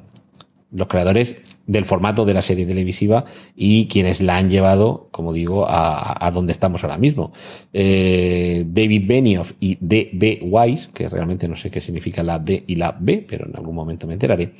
los 0.73 0.88
creadores 0.88 1.37
del 1.66 1.85
formato 1.85 2.25
de 2.25 2.35
la 2.35 2.42
serie 2.42 2.64
televisiva 2.64 3.25
y 3.57 3.87
quienes 3.87 4.21
la 4.21 4.37
han 4.37 4.49
llevado, 4.49 5.09
como 5.11 5.33
digo, 5.33 5.66
a, 5.69 6.25
a 6.25 6.31
donde 6.31 6.53
estamos 6.53 6.83
ahora 6.85 6.97
mismo. 6.97 7.33
Eh, 7.73 8.64
David 8.66 9.07
Benioff 9.07 9.53
y 9.61 9.77
D.B. 9.81 10.40
Wise, 10.42 10.88
que 10.95 11.09
realmente 11.09 11.49
no 11.49 11.57
sé 11.57 11.71
qué 11.71 11.81
significa 11.81 12.23
la 12.23 12.38
D 12.38 12.64
y 12.66 12.77
la 12.77 12.97
B, 12.99 13.25
pero 13.29 13.47
en 13.47 13.57
algún 13.57 13.75
momento 13.75 14.07
me 14.07 14.14
enteraré, 14.14 14.53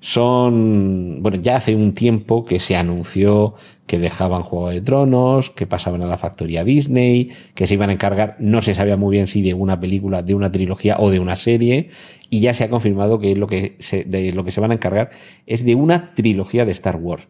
son, 0.00 1.18
bueno, 1.20 1.38
ya 1.42 1.56
hace 1.56 1.74
un 1.74 1.94
tiempo 1.94 2.44
que 2.44 2.60
se 2.60 2.76
anunció 2.76 3.54
que 3.86 3.98
dejaban 3.98 4.42
Juego 4.42 4.70
de 4.70 4.80
Tronos, 4.80 5.50
que 5.50 5.66
pasaban 5.66 6.02
a 6.02 6.06
la 6.06 6.16
factoría 6.16 6.64
Disney, 6.64 7.30
que 7.54 7.66
se 7.66 7.74
iban 7.74 7.90
a 7.90 7.92
encargar, 7.92 8.36
no 8.38 8.62
se 8.62 8.74
sabía 8.74 8.96
muy 8.96 9.16
bien 9.16 9.26
si 9.26 9.42
de 9.42 9.54
una 9.54 9.80
película, 9.80 10.22
de 10.22 10.34
una 10.34 10.50
trilogía 10.50 10.96
o 10.98 11.10
de 11.10 11.18
una 11.18 11.36
serie, 11.36 11.90
y 12.30 12.40
ya 12.40 12.54
se 12.54 12.64
ha 12.64 12.70
confirmado 12.70 13.18
que 13.18 13.36
lo 13.36 13.46
que 13.46 13.76
se, 13.78 14.04
de 14.04 14.32
lo 14.32 14.44
que 14.44 14.50
se 14.50 14.60
van 14.60 14.70
a 14.70 14.74
encargar 14.74 15.10
es 15.46 15.64
de 15.64 15.74
una 15.74 16.14
trilogía 16.14 16.64
de 16.64 16.72
Star 16.72 16.96
Wars. 16.96 17.28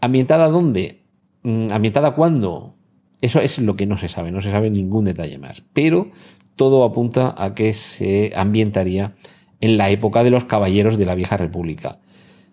¿Ambientada 0.00 0.48
dónde? 0.48 1.00
Mm, 1.42 1.68
¿Ambientada 1.70 2.12
cuándo? 2.12 2.74
Eso 3.20 3.40
es 3.40 3.58
lo 3.58 3.76
que 3.76 3.86
no 3.86 3.96
se 3.96 4.08
sabe, 4.08 4.30
no 4.30 4.40
se 4.40 4.50
sabe 4.50 4.70
ningún 4.70 5.04
detalle 5.04 5.38
más. 5.38 5.62
Pero 5.72 6.10
todo 6.56 6.84
apunta 6.84 7.34
a 7.36 7.54
que 7.54 7.72
se 7.72 8.32
ambientaría 8.36 9.14
en 9.60 9.76
la 9.76 9.90
época 9.90 10.22
de 10.22 10.30
los 10.30 10.44
caballeros 10.44 10.98
de 10.98 11.06
la 11.06 11.14
vieja 11.14 11.36
república. 11.36 11.98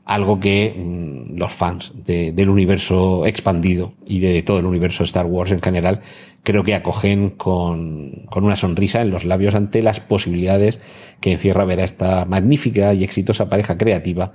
Algo 0.06 0.40
que 0.40 0.74
mm, 0.78 1.38
los 1.38 1.52
fans 1.52 1.92
de- 2.06 2.32
del 2.32 2.50
universo 2.50 3.26
expandido 3.26 3.94
y 4.08 4.20
de 4.20 4.42
todo 4.44 4.60
el 4.60 4.66
universo 4.66 5.04
Star 5.04 5.26
Wars 5.26 5.52
en 5.52 5.62
general 5.62 6.02
creo 6.44 6.64
que 6.64 6.74
acogen 6.76 7.30
con, 7.32 8.24
con 8.30 8.44
una 8.44 8.56
sonrisa 8.56 9.02
en 9.02 9.12
los 9.12 9.24
labios 9.26 9.54
ante 9.56 9.82
las 9.84 10.00
posibilidades 10.00 10.80
que 11.20 11.34
encierra 11.34 11.66
ver 11.66 11.80
a 11.82 11.84
esta 11.84 12.26
magnífica 12.26 12.94
y 12.94 13.04
exitosa 13.04 13.48
pareja 13.50 13.78
creativa 13.78 14.34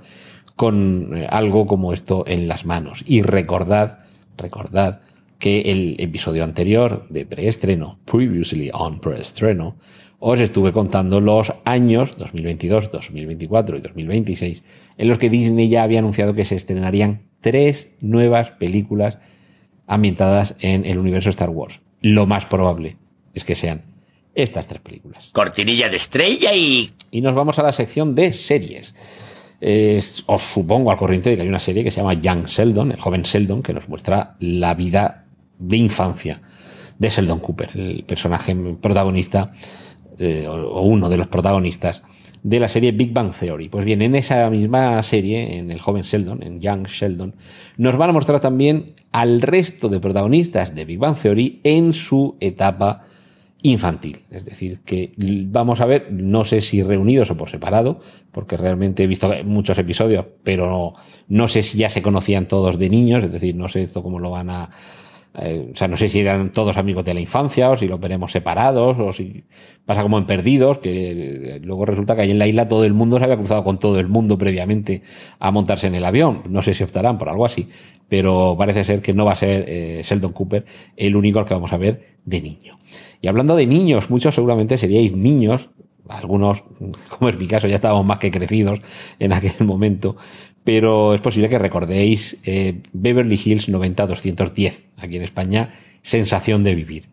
con 0.55 1.15
eh, 1.17 1.27
algo 1.29 1.67
como 1.67 1.93
esto 1.93 2.23
en 2.27 2.47
las 2.47 2.65
manos. 2.65 3.03
Y 3.05 3.21
recordad, 3.21 3.99
recordad 4.37 5.01
que 5.39 5.61
el 5.61 5.95
episodio 5.99 6.43
anterior 6.43 7.07
de 7.09 7.25
preestreno, 7.25 7.99
previously 8.05 8.69
on 8.73 8.99
preestreno, 8.99 9.77
os 10.19 10.39
estuve 10.39 10.71
contando 10.71 11.21
los 11.21 11.53
años 11.63 12.17
2022, 12.17 12.91
2024 12.91 13.77
y 13.77 13.81
2026 13.81 14.63
en 14.97 15.07
los 15.07 15.19
que 15.19 15.29
Disney 15.29 15.69
ya 15.69 15.83
había 15.83 15.99
anunciado 15.99 16.33
que 16.33 16.43
se 16.45 16.55
estrenarían 16.55 17.21
tres 17.39 17.91
nuevas 18.01 18.49
películas 18.51 19.19
ambientadas 19.85 20.55
en 20.59 20.85
el 20.85 20.97
universo 20.97 21.29
Star 21.29 21.49
Wars. 21.51 21.79
Lo 22.01 22.25
más 22.25 22.45
probable 22.45 22.97
es 23.35 23.43
que 23.43 23.53
sean 23.55 23.83
estas 24.33 24.65
tres 24.67 24.81
películas. 24.81 25.29
Cortinilla 25.33 25.89
de 25.89 25.95
estrella 25.97 26.53
y... 26.53 26.89
Y 27.11 27.21
nos 27.21 27.35
vamos 27.35 27.57
a 27.59 27.63
la 27.63 27.71
sección 27.71 28.15
de 28.15 28.33
series. 28.33 28.93
Es- 29.61 30.23
os 30.27 30.41
supongo 30.41 30.91
al 30.91 30.97
corriente 30.97 31.29
de 31.29 31.35
que 31.35 31.41
hay 31.43 31.47
una 31.47 31.59
serie 31.59 31.83
que 31.83 31.91
se 31.91 32.01
llama 32.01 32.15
Young 32.15 32.45
Sheldon, 32.47 32.91
el 32.91 32.99
joven 32.99 33.21
Sheldon, 33.23 33.63
que 33.63 33.73
nos 33.73 33.87
muestra 33.87 34.35
la 34.39 34.73
vida 34.73 35.25
de 35.59 35.77
infancia 35.77 36.41
de 36.97 37.09
Sheldon 37.09 37.39
Cooper, 37.39 37.69
el 37.75 38.03
personaje 38.03 38.55
protagonista 38.81 39.51
eh, 40.17 40.47
o 40.47 40.81
uno 40.81 41.09
de 41.09 41.17
los 41.17 41.27
protagonistas 41.27 42.01
de 42.43 42.59
la 42.59 42.67
serie 42.67 42.91
Big 42.91 43.13
Bang 43.13 43.33
Theory. 43.33 43.69
Pues 43.69 43.85
bien, 43.85 44.01
en 44.01 44.15
esa 44.15 44.49
misma 44.49 45.01
serie, 45.03 45.57
en 45.57 45.71
el 45.71 45.79
joven 45.79 46.03
Sheldon, 46.03 46.43
en 46.43 46.61
Young 46.61 46.87
Sheldon, 46.87 47.35
nos 47.77 47.97
van 47.97 48.09
a 48.09 48.13
mostrar 48.13 48.39
también 48.39 48.93
al 49.11 49.41
resto 49.41 49.89
de 49.89 49.99
protagonistas 49.99 50.73
de 50.73 50.85
Big 50.85 50.97
Bang 50.97 51.17
Theory 51.17 51.59
en 51.63 51.93
su 51.93 52.35
etapa 52.39 53.03
infantil. 53.63 54.19
Es 54.29 54.45
decir, 54.45 54.79
que 54.85 55.13
vamos 55.17 55.81
a 55.81 55.85
ver, 55.85 56.11
no 56.11 56.45
sé 56.45 56.61
si 56.61 56.83
reunidos 56.83 57.31
o 57.31 57.37
por 57.37 57.49
separado, 57.49 57.99
porque 58.31 58.55
realmente 58.55 59.03
he 59.03 59.07
visto 59.07 59.29
muchos 59.43 59.77
episodios, 59.77 60.25
pero 60.43 60.69
no, 60.69 60.93
no 61.27 61.47
sé 61.47 61.63
si 61.63 61.77
ya 61.77 61.89
se 61.89 62.01
conocían 62.01 62.47
todos 62.47 62.77
de 62.77 62.89
niños, 62.89 63.23
es 63.23 63.31
decir, 63.31 63.55
no 63.55 63.67
sé 63.67 63.83
esto 63.83 64.03
cómo 64.03 64.19
lo 64.19 64.31
van 64.31 64.49
a... 64.49 64.69
eh, 65.39 65.69
o 65.71 65.75
sea, 65.75 65.87
no 65.87 65.97
sé 65.97 66.09
si 66.09 66.19
eran 66.19 66.51
todos 66.51 66.77
amigos 66.77 67.05
de 67.05 67.13
la 67.13 67.19
infancia 67.19 67.69
o 67.69 67.77
si 67.77 67.87
los 67.87 67.99
veremos 67.99 68.31
separados 68.31 68.97
o 68.99 69.13
si 69.13 69.43
pasa 69.85 70.01
como 70.01 70.17
en 70.17 70.25
Perdidos, 70.25 70.79
que 70.79 71.55
eh, 71.55 71.59
luego 71.61 71.85
resulta 71.85 72.15
que 72.15 72.23
ahí 72.23 72.31
en 72.31 72.39
la 72.39 72.47
isla 72.47 72.67
todo 72.67 72.83
el 72.85 72.93
mundo 72.93 73.19
se 73.19 73.25
había 73.25 73.37
cruzado 73.37 73.63
con 73.63 73.77
todo 73.77 73.99
el 73.99 74.07
mundo 74.07 74.37
previamente 74.37 75.03
a 75.39 75.51
montarse 75.51 75.87
en 75.87 75.95
el 75.95 76.05
avión. 76.05 76.41
No 76.49 76.61
sé 76.61 76.73
si 76.73 76.83
optarán 76.83 77.17
por 77.19 77.29
algo 77.29 77.45
así, 77.45 77.69
pero 78.09 78.55
parece 78.57 78.83
ser 78.83 79.01
que 79.01 79.13
no 79.13 79.25
va 79.25 79.33
a 79.33 79.35
ser 79.35 79.65
eh, 79.67 80.01
Sheldon 80.03 80.33
Cooper 80.33 80.65
el 80.95 81.15
único 81.15 81.39
al 81.39 81.45
que 81.45 81.53
vamos 81.53 81.71
a 81.71 81.77
ver 81.77 82.17
de 82.25 82.41
niño. 82.41 82.77
Y 83.21 83.27
hablando 83.27 83.55
de 83.55 83.67
niños, 83.67 84.09
muchos 84.09 84.33
seguramente 84.33 84.77
seríais 84.77 85.15
niños, 85.15 85.69
algunos, 86.09 86.63
como 87.09 87.29
es 87.29 87.37
mi 87.37 87.47
caso, 87.47 87.67
ya 87.67 87.75
estábamos 87.75 88.05
más 88.05 88.17
que 88.17 88.31
crecidos 88.31 88.79
en 89.19 89.33
aquel 89.33 89.65
momento, 89.65 90.17
pero 90.67 91.13
es 91.13 91.21
posible 91.21 91.47
que 91.47 91.57
recordéis 91.57 92.37
eh, 92.43 92.81
Beverly 92.91 93.39
Hills 93.41 93.69
90-210, 93.69 94.73
aquí 94.97 95.15
en 95.15 95.21
España, 95.21 95.71
Sensación 96.01 96.65
de 96.65 96.75
Vivir. 96.75 97.05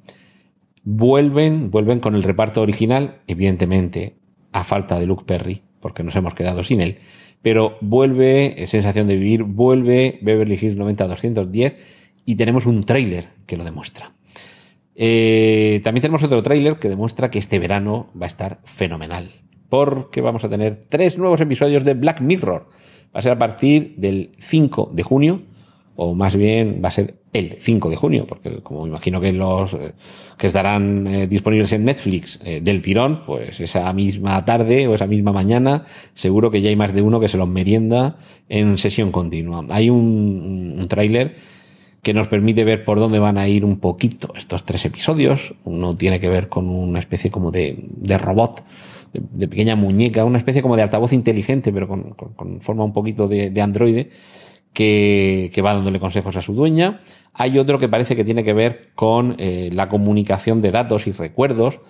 Vuelven, 0.83 1.71
vuelven 1.71 2.01
con 2.01 2.17
el 2.17 2.25
reparto 2.25 2.62
original, 2.62 3.19
evidentemente, 3.29 4.17
a 4.51 4.64
falta 4.64 4.99
de 4.99 5.07
Luke 5.07 5.23
Perry, 5.25 5.62
porque 5.79 6.03
nos 6.03 6.17
hemos 6.17 6.35
quedado 6.35 6.64
sin 6.64 6.81
él, 6.81 6.99
pero 7.43 7.79
vuelve 7.81 8.61
eh, 8.61 8.67
Sensación 8.67 9.07
de 9.07 9.14
Vivir, 9.14 9.45
vuelve 9.45 10.19
Beverly 10.21 10.59
Hills 10.61 10.77
90-210 10.77 11.77
y 12.25 12.35
tenemos 12.35 12.67
un 12.67 12.83
tráiler 12.83 13.29
que 13.47 13.57
lo 13.57 13.62
demuestra. 13.62 14.14
Eh, 14.97 15.81
también 15.85 16.03
tenemos 16.03 16.25
otro 16.25 16.43
tráiler 16.43 16.81
que 16.81 16.88
demuestra 16.88 17.31
que 17.31 17.38
este 17.38 17.61
verano 17.61 18.11
va 18.21 18.27
a 18.27 18.35
estar 18.35 18.59
fenomenal, 18.64 19.31
porque 19.69 20.21
vamos 20.21 20.43
a 20.43 20.49
tener 20.49 20.81
tres 20.88 21.19
nuevos 21.19 21.40
episodios 21.40 21.85
de 21.85 21.95
Black 21.95 22.21
Mirror. 22.21 22.67
Va 23.14 23.20
a 23.20 23.22
ser 23.22 23.33
a 23.33 23.38
partir 23.38 23.94
del 23.96 24.31
5 24.40 24.90
de 24.92 25.03
junio, 25.03 25.42
o 25.96 26.14
más 26.14 26.35
bien 26.35 26.81
va 26.85 26.88
a 26.88 26.90
ser 26.90 27.14
el 27.33 27.59
5 27.61 27.90
de 27.90 27.96
junio, 27.96 28.27
porque 28.29 28.59
como 28.62 28.87
imagino 28.87 29.20
que 29.20 29.33
los 29.33 29.74
eh, 29.74 29.92
que 30.37 30.46
estarán 30.48 31.07
eh, 31.07 31.27
disponibles 31.27 31.72
en 31.72 31.85
Netflix 31.85 32.40
eh, 32.44 32.61
del 32.61 32.83
tirón, 32.83 33.22
pues 33.27 33.61
esa 33.61 33.92
misma 33.92 34.44
tarde 34.44 34.88
o 34.88 34.94
esa 34.94 35.07
misma 35.07 35.33
mañana, 35.33 35.85
seguro 36.14 36.50
que 36.50 36.62
ya 36.62 36.70
hay 36.70 36.77
más 36.77 36.92
de 36.92 37.03
uno 37.03 37.20
que 37.20 37.29
se 37.29 37.37
los 37.37 37.48
merienda 37.48 38.16
en 38.48 38.79
sesión 38.79 39.12
continua. 39.12 39.64
Hay 39.68 39.90
un, 39.90 40.77
un 40.79 40.88
tráiler 40.88 41.37
que 42.03 42.14
nos 42.14 42.29
permite 42.29 42.64
ver 42.64 42.85
por 42.85 42.98
dónde 42.98 43.18
van 43.18 43.38
a 43.38 43.48
ir 43.48 43.64
un 43.64 43.79
poquito 43.79 44.33
estos 44.37 44.64
tres 44.64 44.85
episodios. 44.85 45.55
Uno 45.64 45.96
tiene 45.96 46.20
que 46.20 46.29
ver 46.29 46.48
con 46.48 46.68
una 46.68 46.98
especie 46.98 47.31
como 47.31 47.50
de 47.50 48.18
robot, 48.18 48.62
de, 49.14 49.48
pequeña 49.48 49.77
muñeca, 49.77 50.24
una 50.24 50.38
especie 50.38 50.62
como 50.62 50.77
de 50.77 50.83
altavoz 50.83 51.12
inteligente, 51.12 51.72
pero 51.72 51.87
con, 51.88 52.11
con- 52.14 52.33
con 52.35 52.61
forma 52.61 52.85
un 52.85 52.92
poquito 52.92 53.29
de, 53.29 53.50
de 53.50 53.61
androide, 53.62 54.11
que, 54.72 55.50
que 55.55 55.62
va 55.62 55.74
dándole 55.74 56.00
consejos 56.00 56.37
a 56.37 56.40
su 56.42 56.53
dueña. 56.55 57.00
Hay 57.33 57.59
otro 57.59 57.79
que 57.79 57.88
parece 57.88 58.16
que 58.16 58.24
tiene 58.24 58.44
que 58.44 58.53
ver 58.53 58.90
con 58.94 59.37
eh, 59.38 59.70
la 59.72 59.88
comunicación 59.88 60.61
de 60.62 60.70
datos 60.72 61.07
y 61.07 61.12
recuerdos 61.12 61.81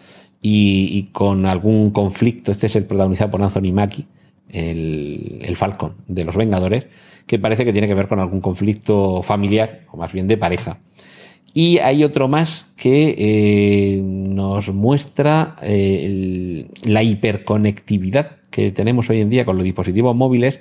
y, 0.43 0.89
y 0.93 1.05
con 1.13 1.47
algún 1.47 1.91
conflicto. 1.91 2.51
Este 2.53 2.67
es 2.67 2.77
el 2.77 2.85
protagonizado 2.85 3.31
por 3.31 3.43
Anthony 3.43 3.73
Mackie, 3.73 4.07
el, 4.51 5.41
el 5.43 5.57
Falcon 5.57 5.95
de 6.07 6.25
los 6.25 6.37
Vengadores, 6.37 6.87
que 7.27 7.39
parece 7.39 7.65
que 7.65 7.73
tiene 7.73 7.89
que 7.89 7.95
ver 7.95 8.09
con 8.09 8.21
algún 8.21 8.41
conflicto 8.41 9.23
familiar, 9.23 9.81
o 9.91 9.97
más 9.97 10.13
bien 10.13 10.29
de 10.29 10.37
pareja. 10.37 10.79
Y 11.57 11.79
hay 11.79 12.03
otro 12.03 12.27
más 12.27 12.67
que 12.77 13.15
eh, 13.17 14.03
nos 14.03 14.75
muestra 14.75 15.57
eh, 15.63 16.67
la 16.83 17.05
hiperconectividad 17.05 18.39
que 18.51 18.73
tenemos 18.73 19.09
hoy 19.09 19.21
en 19.21 19.31
día 19.31 19.45
con 19.45 19.57
los 19.57 19.65
dispositivos 19.65 20.17
móviles 20.17 20.61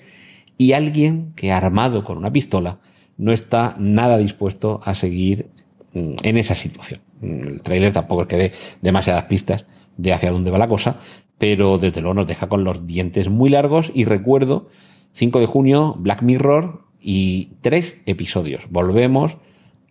y 0.57 0.73
alguien 0.73 1.33
que 1.35 1.51
armado 1.51 2.03
con 2.03 2.19
una 2.19 2.31
pistola 2.31 2.77
no 3.17 3.31
está 3.31 3.75
nada 3.79 4.19
dispuesto 4.19 4.81
a 4.83 4.93
seguir 4.93 5.47
mm, 5.93 6.13
en 6.21 6.37
esa 6.37 6.53
situación. 6.53 7.01
Mm, 7.21 7.47
El 7.47 7.63
tráiler 7.63 7.91
tampoco 7.91 8.21
es 8.21 8.27
que 8.27 8.37
dé 8.37 8.51
demasiadas 8.81 9.25
pistas 9.25 9.65
de 9.97 10.13
hacia 10.13 10.31
dónde 10.31 10.51
va 10.51 10.59
la 10.59 10.67
cosa, 10.67 10.97
pero 11.39 11.79
desde 11.79 12.01
luego 12.01 12.13
nos 12.13 12.27
deja 12.27 12.49
con 12.49 12.63
los 12.63 12.85
dientes 12.85 13.29
muy 13.29 13.49
largos 13.49 13.91
y 13.95 14.05
recuerdo 14.05 14.69
5 15.13 15.39
de 15.39 15.45
junio 15.47 15.95
Black 15.97 16.21
Mirror 16.21 16.83
y 17.01 17.49
tres 17.61 17.99
episodios. 18.05 18.65
Volvemos 18.69 19.37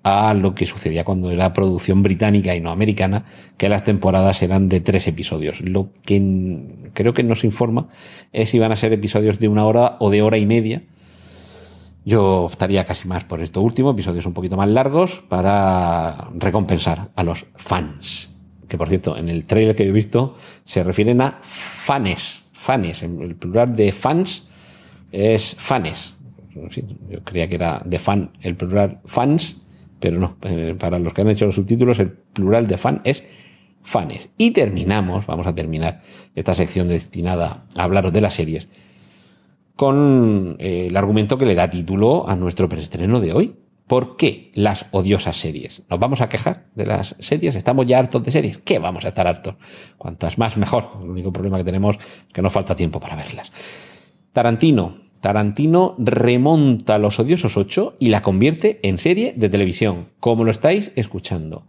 a 0.02 0.34
lo 0.34 0.54
que 0.54 0.66
sucedía 0.66 1.04
cuando 1.04 1.30
era 1.30 1.52
producción 1.52 2.02
británica 2.02 2.54
y 2.54 2.60
no 2.60 2.70
americana, 2.70 3.24
que 3.56 3.68
las 3.68 3.84
temporadas 3.84 4.42
eran 4.42 4.68
de 4.68 4.80
tres 4.80 5.06
episodios. 5.06 5.60
Lo 5.60 5.90
que 6.04 6.90
creo 6.92 7.14
que 7.14 7.22
nos 7.22 7.44
informa 7.44 7.88
es 8.32 8.50
si 8.50 8.58
van 8.58 8.72
a 8.72 8.76
ser 8.76 8.92
episodios 8.92 9.38
de 9.38 9.48
una 9.48 9.64
hora 9.64 9.96
o 10.00 10.10
de 10.10 10.22
hora 10.22 10.38
y 10.38 10.46
media. 10.46 10.82
Yo 12.04 12.42
optaría 12.42 12.84
casi 12.84 13.06
más 13.06 13.22
por 13.24 13.40
esto 13.40 13.62
último, 13.62 13.92
episodios 13.92 14.26
un 14.26 14.32
poquito 14.32 14.56
más 14.56 14.68
largos, 14.68 15.22
para 15.28 16.30
recompensar 16.34 17.10
a 17.14 17.22
los 17.22 17.46
fans. 17.54 18.34
Que 18.68 18.76
por 18.76 18.88
cierto, 18.88 19.16
en 19.16 19.28
el 19.28 19.46
trailer 19.46 19.76
que 19.76 19.84
he 19.84 19.92
visto 19.92 20.36
se 20.64 20.82
refieren 20.82 21.20
a 21.20 21.38
fanes. 21.42 22.42
Fanes, 22.52 23.02
en 23.02 23.20
el 23.20 23.36
plural 23.36 23.76
de 23.76 23.92
fans 23.92 24.48
es 25.12 25.54
fanes. 25.58 26.14
Yo 26.54 27.22
creía 27.24 27.48
que 27.48 27.54
era 27.54 27.82
de 27.84 27.98
fan 27.98 28.30
el 28.40 28.56
plural 28.56 29.00
fans, 29.04 29.61
pero 30.02 30.18
no. 30.20 30.36
eh, 30.42 30.76
Para 30.78 30.98
los 30.98 31.14
que 31.14 31.22
han 31.22 31.30
hecho 31.30 31.46
los 31.46 31.54
subtítulos, 31.54 31.98
el 32.00 32.10
plural 32.10 32.66
de 32.66 32.76
fan 32.76 33.00
es 33.04 33.24
fanes. 33.82 34.30
Y 34.36 34.50
terminamos, 34.50 35.24
vamos 35.26 35.46
a 35.46 35.54
terminar 35.54 36.02
esta 36.34 36.54
sección 36.54 36.88
destinada 36.88 37.64
a 37.76 37.84
hablaros 37.84 38.12
de 38.12 38.20
las 38.20 38.34
series, 38.34 38.68
con 39.76 40.56
eh, 40.58 40.88
el 40.88 40.96
argumento 40.96 41.38
que 41.38 41.46
le 41.46 41.54
da 41.54 41.70
título 41.70 42.28
a 42.28 42.36
nuestro 42.36 42.68
preestreno 42.68 43.20
de 43.20 43.32
hoy. 43.32 43.54
¿Por 43.86 44.16
qué 44.16 44.50
las 44.54 44.86
odiosas 44.92 45.36
series? 45.36 45.82
¿Nos 45.90 45.98
vamos 45.98 46.20
a 46.20 46.28
quejar 46.28 46.66
de 46.74 46.86
las 46.86 47.14
series? 47.18 47.56
¿Estamos 47.56 47.86
ya 47.86 47.98
hartos 47.98 48.22
de 48.22 48.30
series? 48.30 48.58
¿Qué 48.58 48.78
vamos 48.78 49.04
a 49.04 49.08
estar 49.08 49.26
hartos? 49.26 49.56
Cuantas 49.98 50.38
más, 50.38 50.56
mejor. 50.56 50.88
El 51.02 51.10
único 51.10 51.32
problema 51.32 51.58
que 51.58 51.64
tenemos 51.64 51.96
es 51.96 52.32
que 52.32 52.42
nos 52.42 52.52
falta 52.52 52.74
tiempo 52.74 53.00
para 53.00 53.16
verlas. 53.16 53.52
Tarantino. 54.32 55.01
Tarantino 55.22 55.94
remonta 55.98 56.98
Los 56.98 57.20
Odiosos 57.20 57.56
8 57.56 57.94
y 58.00 58.08
la 58.08 58.22
convierte 58.22 58.80
en 58.82 58.98
serie 58.98 59.34
de 59.36 59.48
televisión, 59.48 60.08
como 60.18 60.42
lo 60.42 60.50
estáis 60.50 60.90
escuchando, 60.96 61.64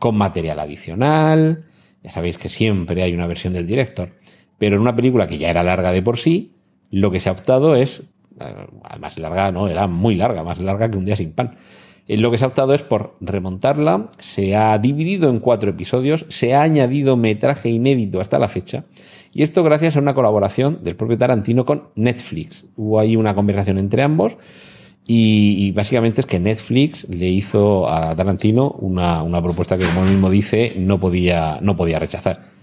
con 0.00 0.16
material 0.16 0.58
adicional, 0.58 1.66
ya 2.02 2.10
sabéis 2.10 2.36
que 2.36 2.48
siempre 2.48 3.04
hay 3.04 3.14
una 3.14 3.28
versión 3.28 3.52
del 3.52 3.64
director, 3.64 4.16
pero 4.58 4.74
en 4.74 4.82
una 4.82 4.96
película 4.96 5.28
que 5.28 5.38
ya 5.38 5.48
era 5.50 5.62
larga 5.62 5.92
de 5.92 6.02
por 6.02 6.18
sí, 6.18 6.56
lo 6.90 7.12
que 7.12 7.20
se 7.20 7.28
ha 7.28 7.32
optado 7.32 7.76
es, 7.76 8.02
eh, 8.40 8.98
más 8.98 9.16
larga, 9.18 9.52
no, 9.52 9.68
era 9.68 9.86
muy 9.86 10.16
larga, 10.16 10.42
más 10.42 10.60
larga 10.60 10.90
que 10.90 10.98
un 10.98 11.04
día 11.04 11.16
sin 11.16 11.32
pan, 11.32 11.52
Eh, 11.52 11.85
lo 12.08 12.30
que 12.30 12.38
se 12.38 12.44
ha 12.44 12.48
optado 12.48 12.74
es 12.74 12.82
por 12.82 13.16
remontarla, 13.20 14.06
se 14.18 14.54
ha 14.54 14.78
dividido 14.78 15.28
en 15.28 15.40
cuatro 15.40 15.70
episodios, 15.70 16.24
se 16.28 16.54
ha 16.54 16.62
añadido 16.62 17.16
metraje 17.16 17.68
inédito 17.68 18.20
hasta 18.20 18.38
la 18.38 18.48
fecha, 18.48 18.84
y 19.32 19.42
esto 19.42 19.62
gracias 19.64 19.96
a 19.96 20.00
una 20.00 20.14
colaboración 20.14 20.78
del 20.82 20.96
propio 20.96 21.18
Tarantino 21.18 21.64
con 21.64 21.88
Netflix. 21.94 22.64
Hubo 22.76 23.00
ahí 23.00 23.16
una 23.16 23.34
conversación 23.34 23.78
entre 23.78 24.02
ambos, 24.02 24.36
y, 25.08 25.70
básicamente 25.70 26.20
es 26.20 26.26
que 26.26 26.40
Netflix 26.40 27.08
le 27.08 27.28
hizo 27.28 27.88
a 27.88 28.16
Tarantino 28.16 28.72
una, 28.80 29.22
una 29.22 29.40
propuesta 29.40 29.78
que, 29.78 29.84
como 29.84 30.02
él 30.02 30.10
mismo 30.10 30.30
dice, 30.30 30.74
no 30.78 30.98
podía, 30.98 31.58
no 31.60 31.76
podía 31.76 32.00
rechazar. 32.00 32.55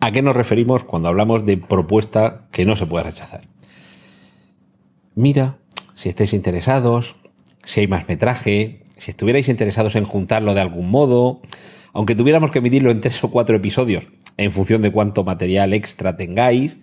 ¿A 0.00 0.12
qué 0.12 0.22
nos 0.22 0.36
referimos 0.36 0.84
cuando 0.84 1.08
hablamos 1.08 1.44
de 1.44 1.56
propuesta 1.56 2.46
que 2.52 2.64
no 2.64 2.76
se 2.76 2.86
puede 2.86 3.04
rechazar? 3.04 3.48
Mira, 5.16 5.58
si 5.96 6.08
estáis 6.08 6.32
interesados, 6.32 7.16
si 7.64 7.80
hay 7.80 7.88
más 7.88 8.08
metraje, 8.08 8.84
si 8.96 9.10
estuvierais 9.10 9.48
interesados 9.48 9.96
en 9.96 10.04
juntarlo 10.04 10.54
de 10.54 10.60
algún 10.60 10.88
modo, 10.88 11.42
aunque 11.92 12.14
tuviéramos 12.14 12.52
que 12.52 12.60
emitirlo 12.60 12.92
en 12.92 13.00
tres 13.00 13.22
o 13.24 13.30
cuatro 13.30 13.56
episodios, 13.56 14.06
en 14.36 14.52
función 14.52 14.82
de 14.82 14.92
cuánto 14.92 15.24
material 15.24 15.74
extra 15.74 16.16
tengáis, 16.16 16.78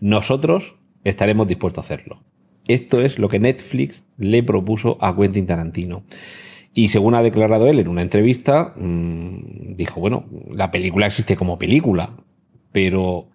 nosotros 0.00 0.74
estaremos 1.04 1.46
dispuestos 1.46 1.84
a 1.84 1.86
hacerlo. 1.86 2.24
Esto 2.66 3.00
es 3.02 3.20
lo 3.20 3.28
que 3.28 3.38
Netflix 3.38 4.02
le 4.18 4.42
propuso 4.42 4.98
a 5.00 5.14
Quentin 5.14 5.46
Tarantino. 5.46 6.02
Y 6.74 6.88
según 6.88 7.14
ha 7.14 7.22
declarado 7.22 7.68
él 7.68 7.78
en 7.78 7.86
una 7.86 8.02
entrevista, 8.02 8.74
mmm, 8.76 9.76
dijo, 9.76 10.00
bueno, 10.00 10.24
la 10.50 10.72
película 10.72 11.06
existe 11.06 11.36
como 11.36 11.58
película, 11.58 12.16
pero 12.72 13.28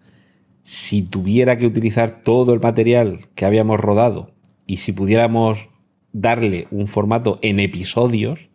si 0.64 1.04
tuviera 1.04 1.58
que 1.58 1.66
utilizar 1.66 2.22
todo 2.22 2.54
el 2.54 2.60
material 2.60 3.28
que 3.36 3.46
habíamos 3.46 3.80
rodado 3.80 4.32
y 4.66 4.78
si 4.78 4.92
pudiéramos 4.92 5.70
darle 6.12 6.68
un 6.72 6.88
formato 6.88 7.40
en 7.42 7.60
episodios, 7.60 8.50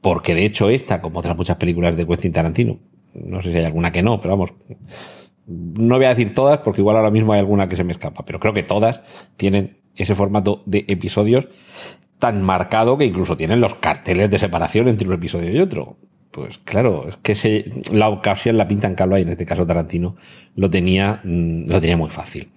porque 0.00 0.34
de 0.34 0.44
hecho 0.44 0.70
esta, 0.70 1.00
como 1.00 1.20
otras 1.20 1.36
muchas 1.36 1.56
películas 1.56 1.96
de 1.96 2.06
Quentin 2.06 2.32
Tarantino, 2.32 2.78
no 3.14 3.42
sé 3.42 3.52
si 3.52 3.58
hay 3.58 3.64
alguna 3.64 3.92
que 3.92 4.02
no, 4.02 4.20
pero 4.20 4.34
vamos, 4.34 4.54
no 5.46 5.96
voy 5.96 6.06
a 6.06 6.10
decir 6.10 6.34
todas 6.34 6.58
porque 6.58 6.80
igual 6.80 6.96
ahora 6.96 7.10
mismo 7.10 7.32
hay 7.32 7.38
alguna 7.38 7.68
que 7.68 7.76
se 7.76 7.84
me 7.84 7.92
escapa, 7.92 8.24
pero 8.24 8.40
creo 8.40 8.52
que 8.52 8.62
todas 8.62 9.02
tienen 9.36 9.78
ese 9.94 10.14
formato 10.14 10.62
de 10.66 10.84
episodios 10.88 11.48
tan 12.18 12.42
marcado 12.42 12.98
que 12.98 13.04
incluso 13.04 13.36
tienen 13.36 13.60
los 13.60 13.74
carteles 13.76 14.30
de 14.30 14.38
separación 14.38 14.88
entre 14.88 15.06
un 15.06 15.14
episodio 15.14 15.52
y 15.52 15.60
otro. 15.60 15.96
Pues 16.30 16.58
claro, 16.58 17.08
es 17.08 17.16
que 17.22 17.34
se, 17.34 17.70
la 17.92 18.08
ocasión 18.08 18.56
la 18.56 18.68
pintan 18.68 18.94
calva 18.94 19.18
y 19.18 19.22
en 19.22 19.30
este 19.30 19.46
caso 19.46 19.66
Tarantino 19.66 20.16
lo 20.54 20.68
tenía, 20.68 21.20
mm, 21.24 21.68
lo 21.68 21.80
tenía 21.80 21.96
muy 21.96 22.10
fácil. 22.10 22.48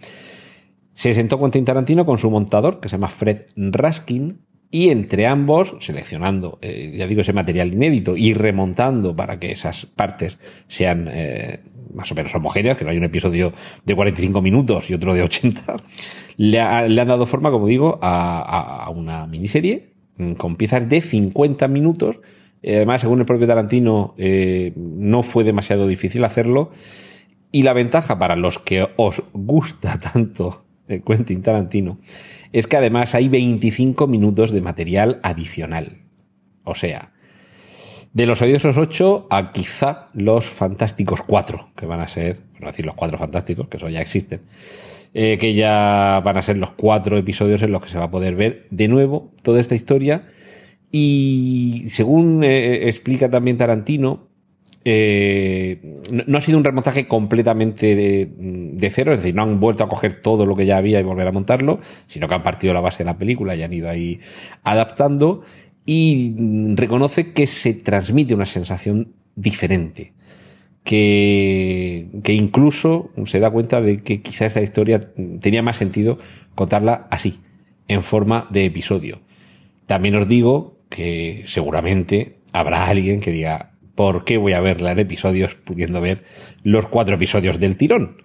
Se 0.93 1.13
sentó 1.13 1.39
Quentin 1.39 1.63
Tarantino 1.63 2.05
con 2.05 2.17
su 2.17 2.29
montador, 2.29 2.82
que 2.82 2.89
se 2.89 2.97
llama 2.97 3.08
Fred 3.08 3.45
Raskin, 3.55 4.39
y 4.71 4.89
entre 4.89 5.25
ambos, 5.25 5.75
seleccionando, 5.79 6.60
eh, 6.62 6.93
ya 6.95 7.08
digo, 7.08 7.21
ese 7.21 7.34
material 7.34 7.73
inédito 7.73 8.15
y 8.15 8.34
remontando 8.34 9.15
para 9.15 9.39
que 9.39 9.51
esas 9.51 9.86
partes 9.88 10.38
sean 10.67 11.10
eh, 11.12 11.62
más 11.93 12.12
o 12.12 12.15
menos 12.15 12.36
homogéneas, 12.36 12.77
que 12.77 12.84
no 12.84 12.91
hay 12.91 12.97
un 12.97 13.05
episodio 13.05 13.53
de 13.86 13.95
45 13.95 14.41
minutos 14.41 14.89
y 14.89 14.93
otro 14.93 15.13
de 15.13 15.23
80, 15.23 15.75
le, 16.38 16.60
han 16.60 17.08
dado 17.08 17.25
forma, 17.25 17.49
como 17.49 17.65
digo, 17.65 17.97
a, 18.01 18.84
a 18.84 18.89
una 18.89 19.25
miniserie 19.25 19.93
mm, 20.17 20.34
con 20.34 20.55
piezas 20.55 20.88
de 20.88 21.01
50 21.01 21.67
minutos 21.67 22.19
además, 22.63 23.02
según 23.02 23.19
el 23.19 23.26
propio 23.26 23.48
Tarantino, 23.48 24.13
eh, 24.17 24.74
no 24.76 25.24
fue 25.24 25.43
demasiado 25.43 25.88
difícil 25.88 26.24
hacerlo. 26.24 26.72
Y 27.52 27.63
la 27.63 27.74
ventaja 27.74 28.19
para 28.19 28.36
los 28.36 28.60
que 28.60 28.88
os 28.98 29.24
gusta 29.34 30.00
tanto 30.13 30.65
de 30.88 31.02
Quentin 31.02 31.41
Tarantino 31.41 31.98
es 32.52 32.67
que 32.67 32.78
además 32.78 33.15
hay 33.15 33.30
25 33.30 34.08
minutos 34.08 34.52
de 34.52 34.62
material 34.62 35.19
adicional. 35.24 36.00
O 36.63 36.76
sea, 36.76 37.12
de 38.13 38.26
los 38.26 38.41
odiosos 38.41 38.78
8 38.78 39.28
a 39.30 39.52
quizá 39.52 40.10
los 40.13 40.45
fantásticos 40.45 41.22
4, 41.22 41.72
que 41.76 41.86
van 41.86 42.02
a 42.02 42.08
ser, 42.08 42.39
no 42.60 42.67
decir 42.67 42.86
los 42.86 42.95
4 42.95 43.17
fantásticos, 43.17 43.67
que 43.67 43.78
eso 43.78 43.89
ya 43.89 44.02
existen, 44.02 44.41
eh, 45.13 45.38
que 45.38 45.54
ya 45.54 46.22
van 46.24 46.38
a 46.38 46.41
ser 46.41 46.58
los 46.58 46.72
4 46.72 47.17
episodios 47.17 47.62
en 47.62 47.72
los 47.72 47.84
que 47.84 47.89
se 47.89 48.00
va 48.00 48.06
a 48.06 48.12
poder 48.12 48.36
ver 48.36 48.67
de 48.72 48.88
nuevo 48.88 49.32
toda 49.43 49.62
esta 49.62 49.76
historia 49.76 50.28
y 50.91 51.86
según 51.89 52.43
eh, 52.43 52.89
explica 52.89 53.30
también 53.30 53.58
Tarantino, 53.58 54.30
eh, 54.86 55.97
no, 56.10 56.38
ha 56.38 56.41
sido 56.41 56.58
un 56.58 56.63
remontaje 56.63 57.08
completamente 57.08 57.95
de, 57.95 58.89
cero, 58.91 59.13
es 59.13 59.19
decir, 59.19 59.36
no 59.36 59.43
han 59.43 59.60
vuelto 59.60 59.84
a 59.84 59.89
coger 59.89 60.15
todo 60.15 60.45
lo 60.45 60.56
que 60.56 60.65
ya 60.65 60.78
había 60.78 60.99
y 60.99 61.04
volver 61.04 61.28
a 61.28 61.32
montarlo, 61.32 61.80
sino 62.08 62.28
que 62.28 62.36
han 62.36 62.41
partido 62.41 62.73
la 62.73 62.82
base 62.82 62.99
de 62.99 63.06
la 63.06 63.17
película 63.17 63.56
y 63.56 63.63
han 63.63 63.73
ido 63.73 63.89
ahí 63.89 64.19
adaptando. 64.63 65.41
Y 65.86 66.34
reconoce 66.75 67.34
que 67.34 67.47
se 67.47 67.73
transmite 67.73 68.34
una 68.34 68.45
sensación 68.45 69.13
diferente. 69.36 70.13
Que, 70.84 72.08
que 72.23 72.34
incluso 72.34 73.12
se 73.25 73.39
da 73.39 73.52
cuenta 73.52 73.82
de 73.82 74.02
que 74.02 74.21
quizá 74.21 74.45
esta 74.45 74.62
historia 74.62 74.99
tenía 75.39 75.62
más 75.62 75.75
sentido 75.75 76.17
contarla 76.56 77.08
así, 77.12 77.41
en 77.88 78.02
forma 78.02 78.47
de 78.49 78.65
episodio. 78.65 79.19
También 79.86 80.15
os 80.15 80.28
digo 80.28 80.79
que 80.89 81.43
seguramente 81.45 82.39
habrá 82.52 82.88
alguien 82.88 83.19
que 83.19 83.32
diga, 83.32 83.71
¿por 83.95 84.25
qué 84.25 84.38
voy 84.38 84.54
a 84.54 84.60
verla 84.60 84.91
en 84.91 84.99
episodios 84.99 85.56
pudiendo 85.56 86.02
ver 86.02 86.23
los 86.63 86.88
cuatro 86.88 87.15
episodios 87.15 87.60
del 87.60 87.78
tirón? 87.78 88.23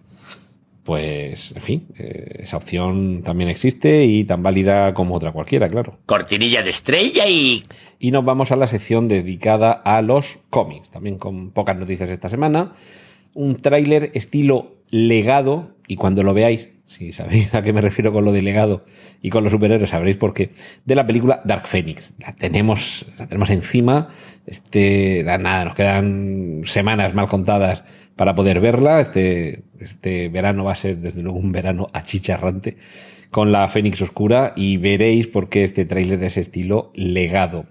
Pues, 0.84 1.52
en 1.56 1.62
fin, 1.62 1.88
eh, 1.96 2.40
esa 2.40 2.58
opción 2.58 3.22
también 3.22 3.48
existe 3.48 4.04
y 4.04 4.24
tan 4.24 4.42
válida 4.42 4.92
como 4.92 5.14
otra 5.14 5.32
cualquiera, 5.32 5.68
claro. 5.68 5.98
Cortinilla 6.04 6.62
de 6.62 6.70
estrella 6.70 7.26
y... 7.26 7.62
Y 7.98 8.10
nos 8.10 8.22
vamos 8.22 8.52
a 8.52 8.56
la 8.56 8.66
sección 8.66 9.08
dedicada 9.08 9.72
a 9.72 10.02
los 10.02 10.38
cómics, 10.50 10.90
también 10.90 11.16
con 11.16 11.52
pocas 11.52 11.78
noticias 11.78 12.10
esta 12.10 12.28
semana. 12.28 12.72
Un 13.32 13.56
tráiler 13.56 14.10
estilo 14.12 14.76
legado, 14.90 15.74
y 15.88 15.96
cuando 15.96 16.22
lo 16.22 16.34
veáis 16.34 16.68
si 16.86 17.12
sabéis 17.12 17.54
a 17.54 17.62
qué 17.62 17.72
me 17.72 17.80
refiero 17.80 18.12
con 18.12 18.24
lo 18.24 18.32
delegado 18.32 18.84
y 19.22 19.30
con 19.30 19.42
los 19.44 19.52
superhéroes, 19.52 19.90
sabréis 19.90 20.16
por 20.16 20.34
qué. 20.34 20.50
De 20.84 20.94
la 20.94 21.06
película 21.06 21.40
Dark 21.44 21.66
Phoenix. 21.66 22.12
La 22.18 22.34
tenemos, 22.34 23.06
la 23.18 23.26
tenemos 23.26 23.50
encima. 23.50 24.08
Este, 24.46 25.22
nada, 25.24 25.64
nos 25.64 25.74
quedan 25.74 26.62
semanas 26.64 27.14
mal 27.14 27.28
contadas 27.28 27.84
para 28.16 28.34
poder 28.34 28.60
verla. 28.60 29.00
Este, 29.00 29.64
este 29.80 30.28
verano 30.28 30.64
va 30.64 30.72
a 30.72 30.76
ser 30.76 30.98
desde 30.98 31.22
luego 31.22 31.38
un 31.38 31.52
verano 31.52 31.88
achicharrante 31.92 32.76
con 33.30 33.50
la 33.50 33.66
Fénix 33.68 34.00
Oscura 34.00 34.52
y 34.54 34.76
veréis 34.76 35.26
por 35.26 35.48
qué 35.48 35.64
este 35.64 35.84
tráiler 35.86 36.22
es 36.22 36.36
estilo 36.36 36.92
legado. 36.94 37.66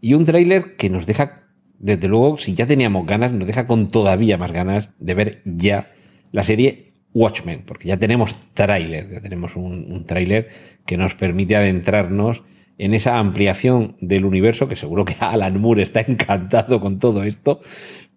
Y 0.00 0.14
un 0.14 0.24
tráiler 0.24 0.76
que 0.76 0.90
nos 0.90 1.06
deja, 1.06 1.44
desde 1.78 2.08
luego, 2.08 2.38
si 2.38 2.54
ya 2.54 2.66
teníamos 2.66 3.06
ganas, 3.06 3.32
nos 3.32 3.46
deja 3.46 3.66
con 3.66 3.88
todavía 3.88 4.38
más 4.38 4.50
ganas 4.50 4.90
de 4.98 5.14
ver 5.14 5.42
ya 5.44 5.92
la 6.32 6.42
serie 6.42 6.85
Watchmen, 7.14 7.62
porque 7.66 7.88
ya 7.88 7.96
tenemos 7.96 8.36
tráiler, 8.54 9.10
ya 9.10 9.20
tenemos 9.20 9.56
un, 9.56 9.90
un 9.90 10.04
tráiler 10.04 10.48
que 10.84 10.96
nos 10.96 11.14
permite 11.14 11.56
adentrarnos 11.56 12.42
en 12.78 12.94
esa 12.94 13.18
ampliación 13.18 13.96
del 14.00 14.24
universo, 14.24 14.68
que 14.68 14.76
seguro 14.76 15.04
que 15.04 15.16
Alan 15.20 15.60
Moore 15.60 15.82
está 15.82 16.00
encantado 16.00 16.80
con 16.80 16.98
todo 16.98 17.22
esto, 17.22 17.60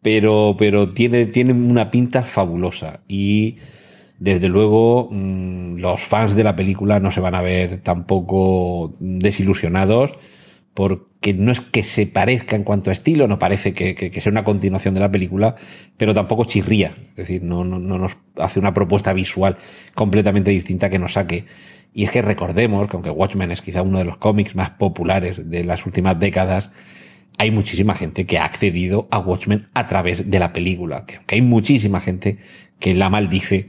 pero, 0.02 0.56
pero 0.58 0.88
tiene, 0.88 1.26
tiene 1.26 1.54
una 1.54 1.92
pinta 1.92 2.24
fabulosa. 2.24 3.02
Y 3.08 3.58
desde 4.20 4.50
luego 4.50 5.10
mm, 5.12 5.78
los 5.78 6.02
fans 6.02 6.36
de 6.36 6.44
la 6.44 6.56
película 6.56 7.00
no 7.00 7.12
se 7.12 7.22
van 7.22 7.36
a 7.36 7.42
ver 7.42 7.80
tampoco 7.80 8.94
desilusionados 9.00 10.14
porque 10.74 11.09
no 11.22 11.52
es 11.52 11.60
que 11.60 11.84
se 11.84 12.08
parezca 12.08 12.56
en 12.56 12.64
cuanto 12.64 12.90
a 12.90 12.94
estilo, 12.94 13.28
no 13.28 13.40
parece 13.40 13.74
que, 13.74 14.12
sea 14.20 14.32
una 14.32 14.44
continuación 14.44 14.94
de 14.94 15.02
la 15.02 15.12
película, 15.12 15.56
pero 15.98 16.14
tampoco 16.14 16.46
chirría, 16.46 16.96
es 17.12 17.16
decir, 17.16 17.44
no, 17.44 17.66
no, 17.66 17.80
nos 17.80 18.18
hace 18.38 18.60
una 18.60 18.74
propuesta 18.74 19.12
visual 19.12 19.58
completamente 19.96 20.52
distinta 20.52 20.90
que 20.90 21.00
nos 21.00 21.14
saque. 21.14 21.46
Y 21.94 22.06
es 22.06 22.12
que 22.12 22.22
recordemos 22.22 22.88
que 22.88 22.96
aunque 22.96 23.10
Watchmen 23.10 23.52
es 23.52 23.62
quizá 23.62 23.82
uno 23.82 23.98
de 23.98 24.06
los 24.06 24.18
cómics 24.18 24.56
más 24.56 24.70
populares 24.72 25.50
de 25.50 25.64
las 25.66 25.86
últimas 25.86 26.18
décadas, 26.20 26.72
hay 27.38 27.52
muchísima 27.52 27.96
gente 27.96 28.26
que 28.26 28.38
ha 28.38 28.46
accedido 28.46 29.08
a 29.12 29.20
Watchmen 29.20 29.68
a 29.74 29.88
través 29.88 30.30
de 30.30 30.40
la 30.40 30.54
película, 30.54 31.06
que 31.06 31.18
aunque 31.18 31.36
hay 31.36 31.42
muchísima 31.42 32.00
gente 32.00 32.38
que 32.80 32.94
la 32.94 33.10
maldice, 33.10 33.68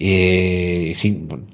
eh, 0.00 0.94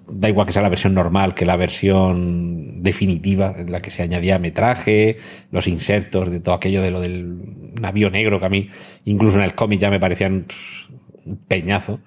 da 0.07 0.29
igual 0.29 0.47
que 0.47 0.53
sea 0.53 0.61
la 0.61 0.69
versión 0.69 0.93
normal 0.93 1.35
que 1.35 1.47
la 1.47 1.57
versión 1.57 2.83
definitiva, 2.83 3.55
en 3.57 3.73
la 3.73 3.81
que 3.81 3.91
se 3.91 4.03
añadía 4.03 4.39
metraje, 4.39 5.17
los 5.51 5.67
insertos 5.67 6.31
de 6.31 6.41
todo 6.41 6.55
aquello 6.55 6.83
de 6.83 6.91
lo 6.91 7.01
del 7.01 7.39
navío 7.81 8.11
negro, 8.11 8.39
que 8.41 8.47
a 8.47 8.51
mí 8.51 8.69
incluso 9.07 9.39
en 9.39 9.45
el 9.45 9.55
cómic 9.55 9.81
ya 9.81 9.91
me 9.91 9.99
parecían 9.99 10.45
un 11.25 11.37
peñazo. 11.49 12.01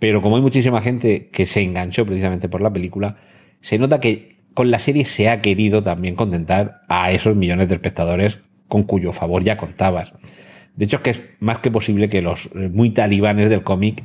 Pero 0.00 0.20
como 0.20 0.36
hay 0.36 0.42
muchísima 0.42 0.82
gente 0.82 1.28
que 1.32 1.46
se 1.46 1.62
enganchó 1.62 2.04
precisamente 2.04 2.48
por 2.48 2.60
la 2.60 2.72
película, 2.72 3.16
se 3.60 3.78
nota 3.78 4.00
que 4.00 4.40
con 4.54 4.70
la 4.72 4.80
serie 4.80 5.04
se 5.04 5.28
ha 5.28 5.40
querido 5.40 5.82
también 5.82 6.16
contentar 6.16 6.82
a 6.88 7.12
esos 7.12 7.36
millones 7.36 7.68
de 7.68 7.76
espectadores 7.76 8.40
con 8.66 8.82
cuyo 8.82 9.12
favor 9.12 9.44
ya 9.44 9.56
contabas. 9.56 10.12
De 10.74 10.84
hecho, 10.84 10.96
es 10.96 11.02
que 11.02 11.10
es 11.10 11.22
más 11.38 11.60
que 11.60 11.70
posible 11.70 12.08
que 12.08 12.22
los 12.22 12.50
muy 12.54 12.90
talibanes 12.90 13.48
del 13.48 13.62
cómic, 13.62 14.02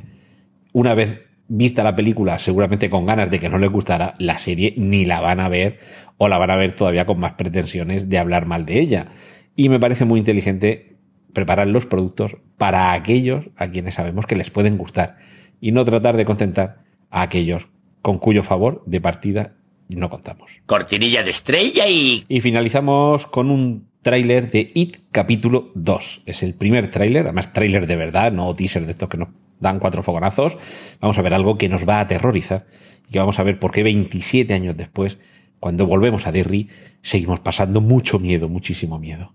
una 0.72 0.94
vez 0.94 1.20
vista 1.54 1.84
la 1.84 1.94
película 1.94 2.38
seguramente 2.38 2.88
con 2.88 3.04
ganas 3.04 3.30
de 3.30 3.38
que 3.38 3.50
no 3.50 3.58
les 3.58 3.70
gustara, 3.70 4.14
la 4.18 4.38
serie 4.38 4.72
ni 4.78 5.04
la 5.04 5.20
van 5.20 5.38
a 5.38 5.48
ver 5.48 5.78
o 6.16 6.28
la 6.28 6.38
van 6.38 6.50
a 6.50 6.56
ver 6.56 6.74
todavía 6.74 7.04
con 7.04 7.20
más 7.20 7.34
pretensiones 7.34 8.08
de 8.08 8.18
hablar 8.18 8.46
mal 8.46 8.64
de 8.64 8.80
ella. 8.80 9.06
Y 9.54 9.68
me 9.68 9.78
parece 9.78 10.06
muy 10.06 10.18
inteligente 10.18 10.96
preparar 11.34 11.68
los 11.68 11.84
productos 11.84 12.36
para 12.56 12.92
aquellos 12.92 13.44
a 13.56 13.68
quienes 13.68 13.94
sabemos 13.94 14.24
que 14.24 14.36
les 14.36 14.50
pueden 14.50 14.78
gustar 14.78 15.18
y 15.60 15.72
no 15.72 15.84
tratar 15.84 16.16
de 16.16 16.24
contentar 16.24 16.84
a 17.10 17.22
aquellos 17.22 17.68
con 18.00 18.18
cuyo 18.18 18.42
favor 18.42 18.82
de 18.86 19.00
partida 19.00 19.54
no 19.88 20.08
contamos. 20.08 20.50
Cortinilla 20.64 21.22
de 21.22 21.30
estrella 21.30 21.86
y... 21.86 22.24
Y 22.28 22.40
finalizamos 22.40 23.26
con 23.26 23.50
un 23.50 23.91
tráiler 24.02 24.50
de 24.50 24.70
It 24.74 24.98
capítulo 25.10 25.70
2. 25.74 26.22
Es 26.26 26.42
el 26.42 26.54
primer 26.54 26.90
tráiler, 26.90 27.24
además 27.24 27.52
tráiler 27.52 27.86
de 27.86 27.96
verdad, 27.96 28.32
no 28.32 28.54
teaser 28.54 28.84
de 28.84 28.92
estos 28.92 29.08
que 29.08 29.16
nos 29.16 29.28
dan 29.60 29.78
cuatro 29.78 30.02
fogonazos. 30.02 30.56
Vamos 31.00 31.16
a 31.18 31.22
ver 31.22 31.34
algo 31.34 31.56
que 31.56 31.68
nos 31.68 31.88
va 31.88 31.98
a 31.98 32.00
aterrorizar 32.00 32.66
y 33.08 33.12
que 33.12 33.18
vamos 33.18 33.38
a 33.38 33.42
ver 33.44 33.58
por 33.58 33.70
qué 33.70 33.82
27 33.82 34.52
años 34.52 34.76
después, 34.76 35.18
cuando 35.60 35.86
volvemos 35.86 36.26
a 36.26 36.32
Derry, 36.32 36.68
seguimos 37.02 37.40
pasando 37.40 37.80
mucho 37.80 38.18
miedo, 38.18 38.48
muchísimo 38.48 38.98
miedo. 38.98 39.32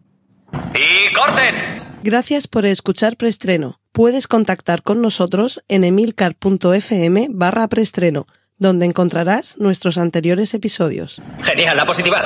¡Y 0.74 1.14
corten! 1.14 1.56
Gracias 2.04 2.48
por 2.48 2.66
escuchar 2.66 3.18
Preestreno. 3.18 3.80
Puedes 3.92 4.28
contactar 4.28 4.84
con 4.84 5.02
nosotros 5.02 5.64
en 5.68 5.84
emilcar.fm 5.84 7.28
barra 7.32 7.68
preestreno, 7.68 8.28
donde 8.58 8.86
encontrarás 8.86 9.58
nuestros 9.58 9.98
anteriores 9.98 10.54
episodios. 10.54 11.22
Genial, 11.42 11.78
la 11.78 11.86
positiva. 11.86 12.24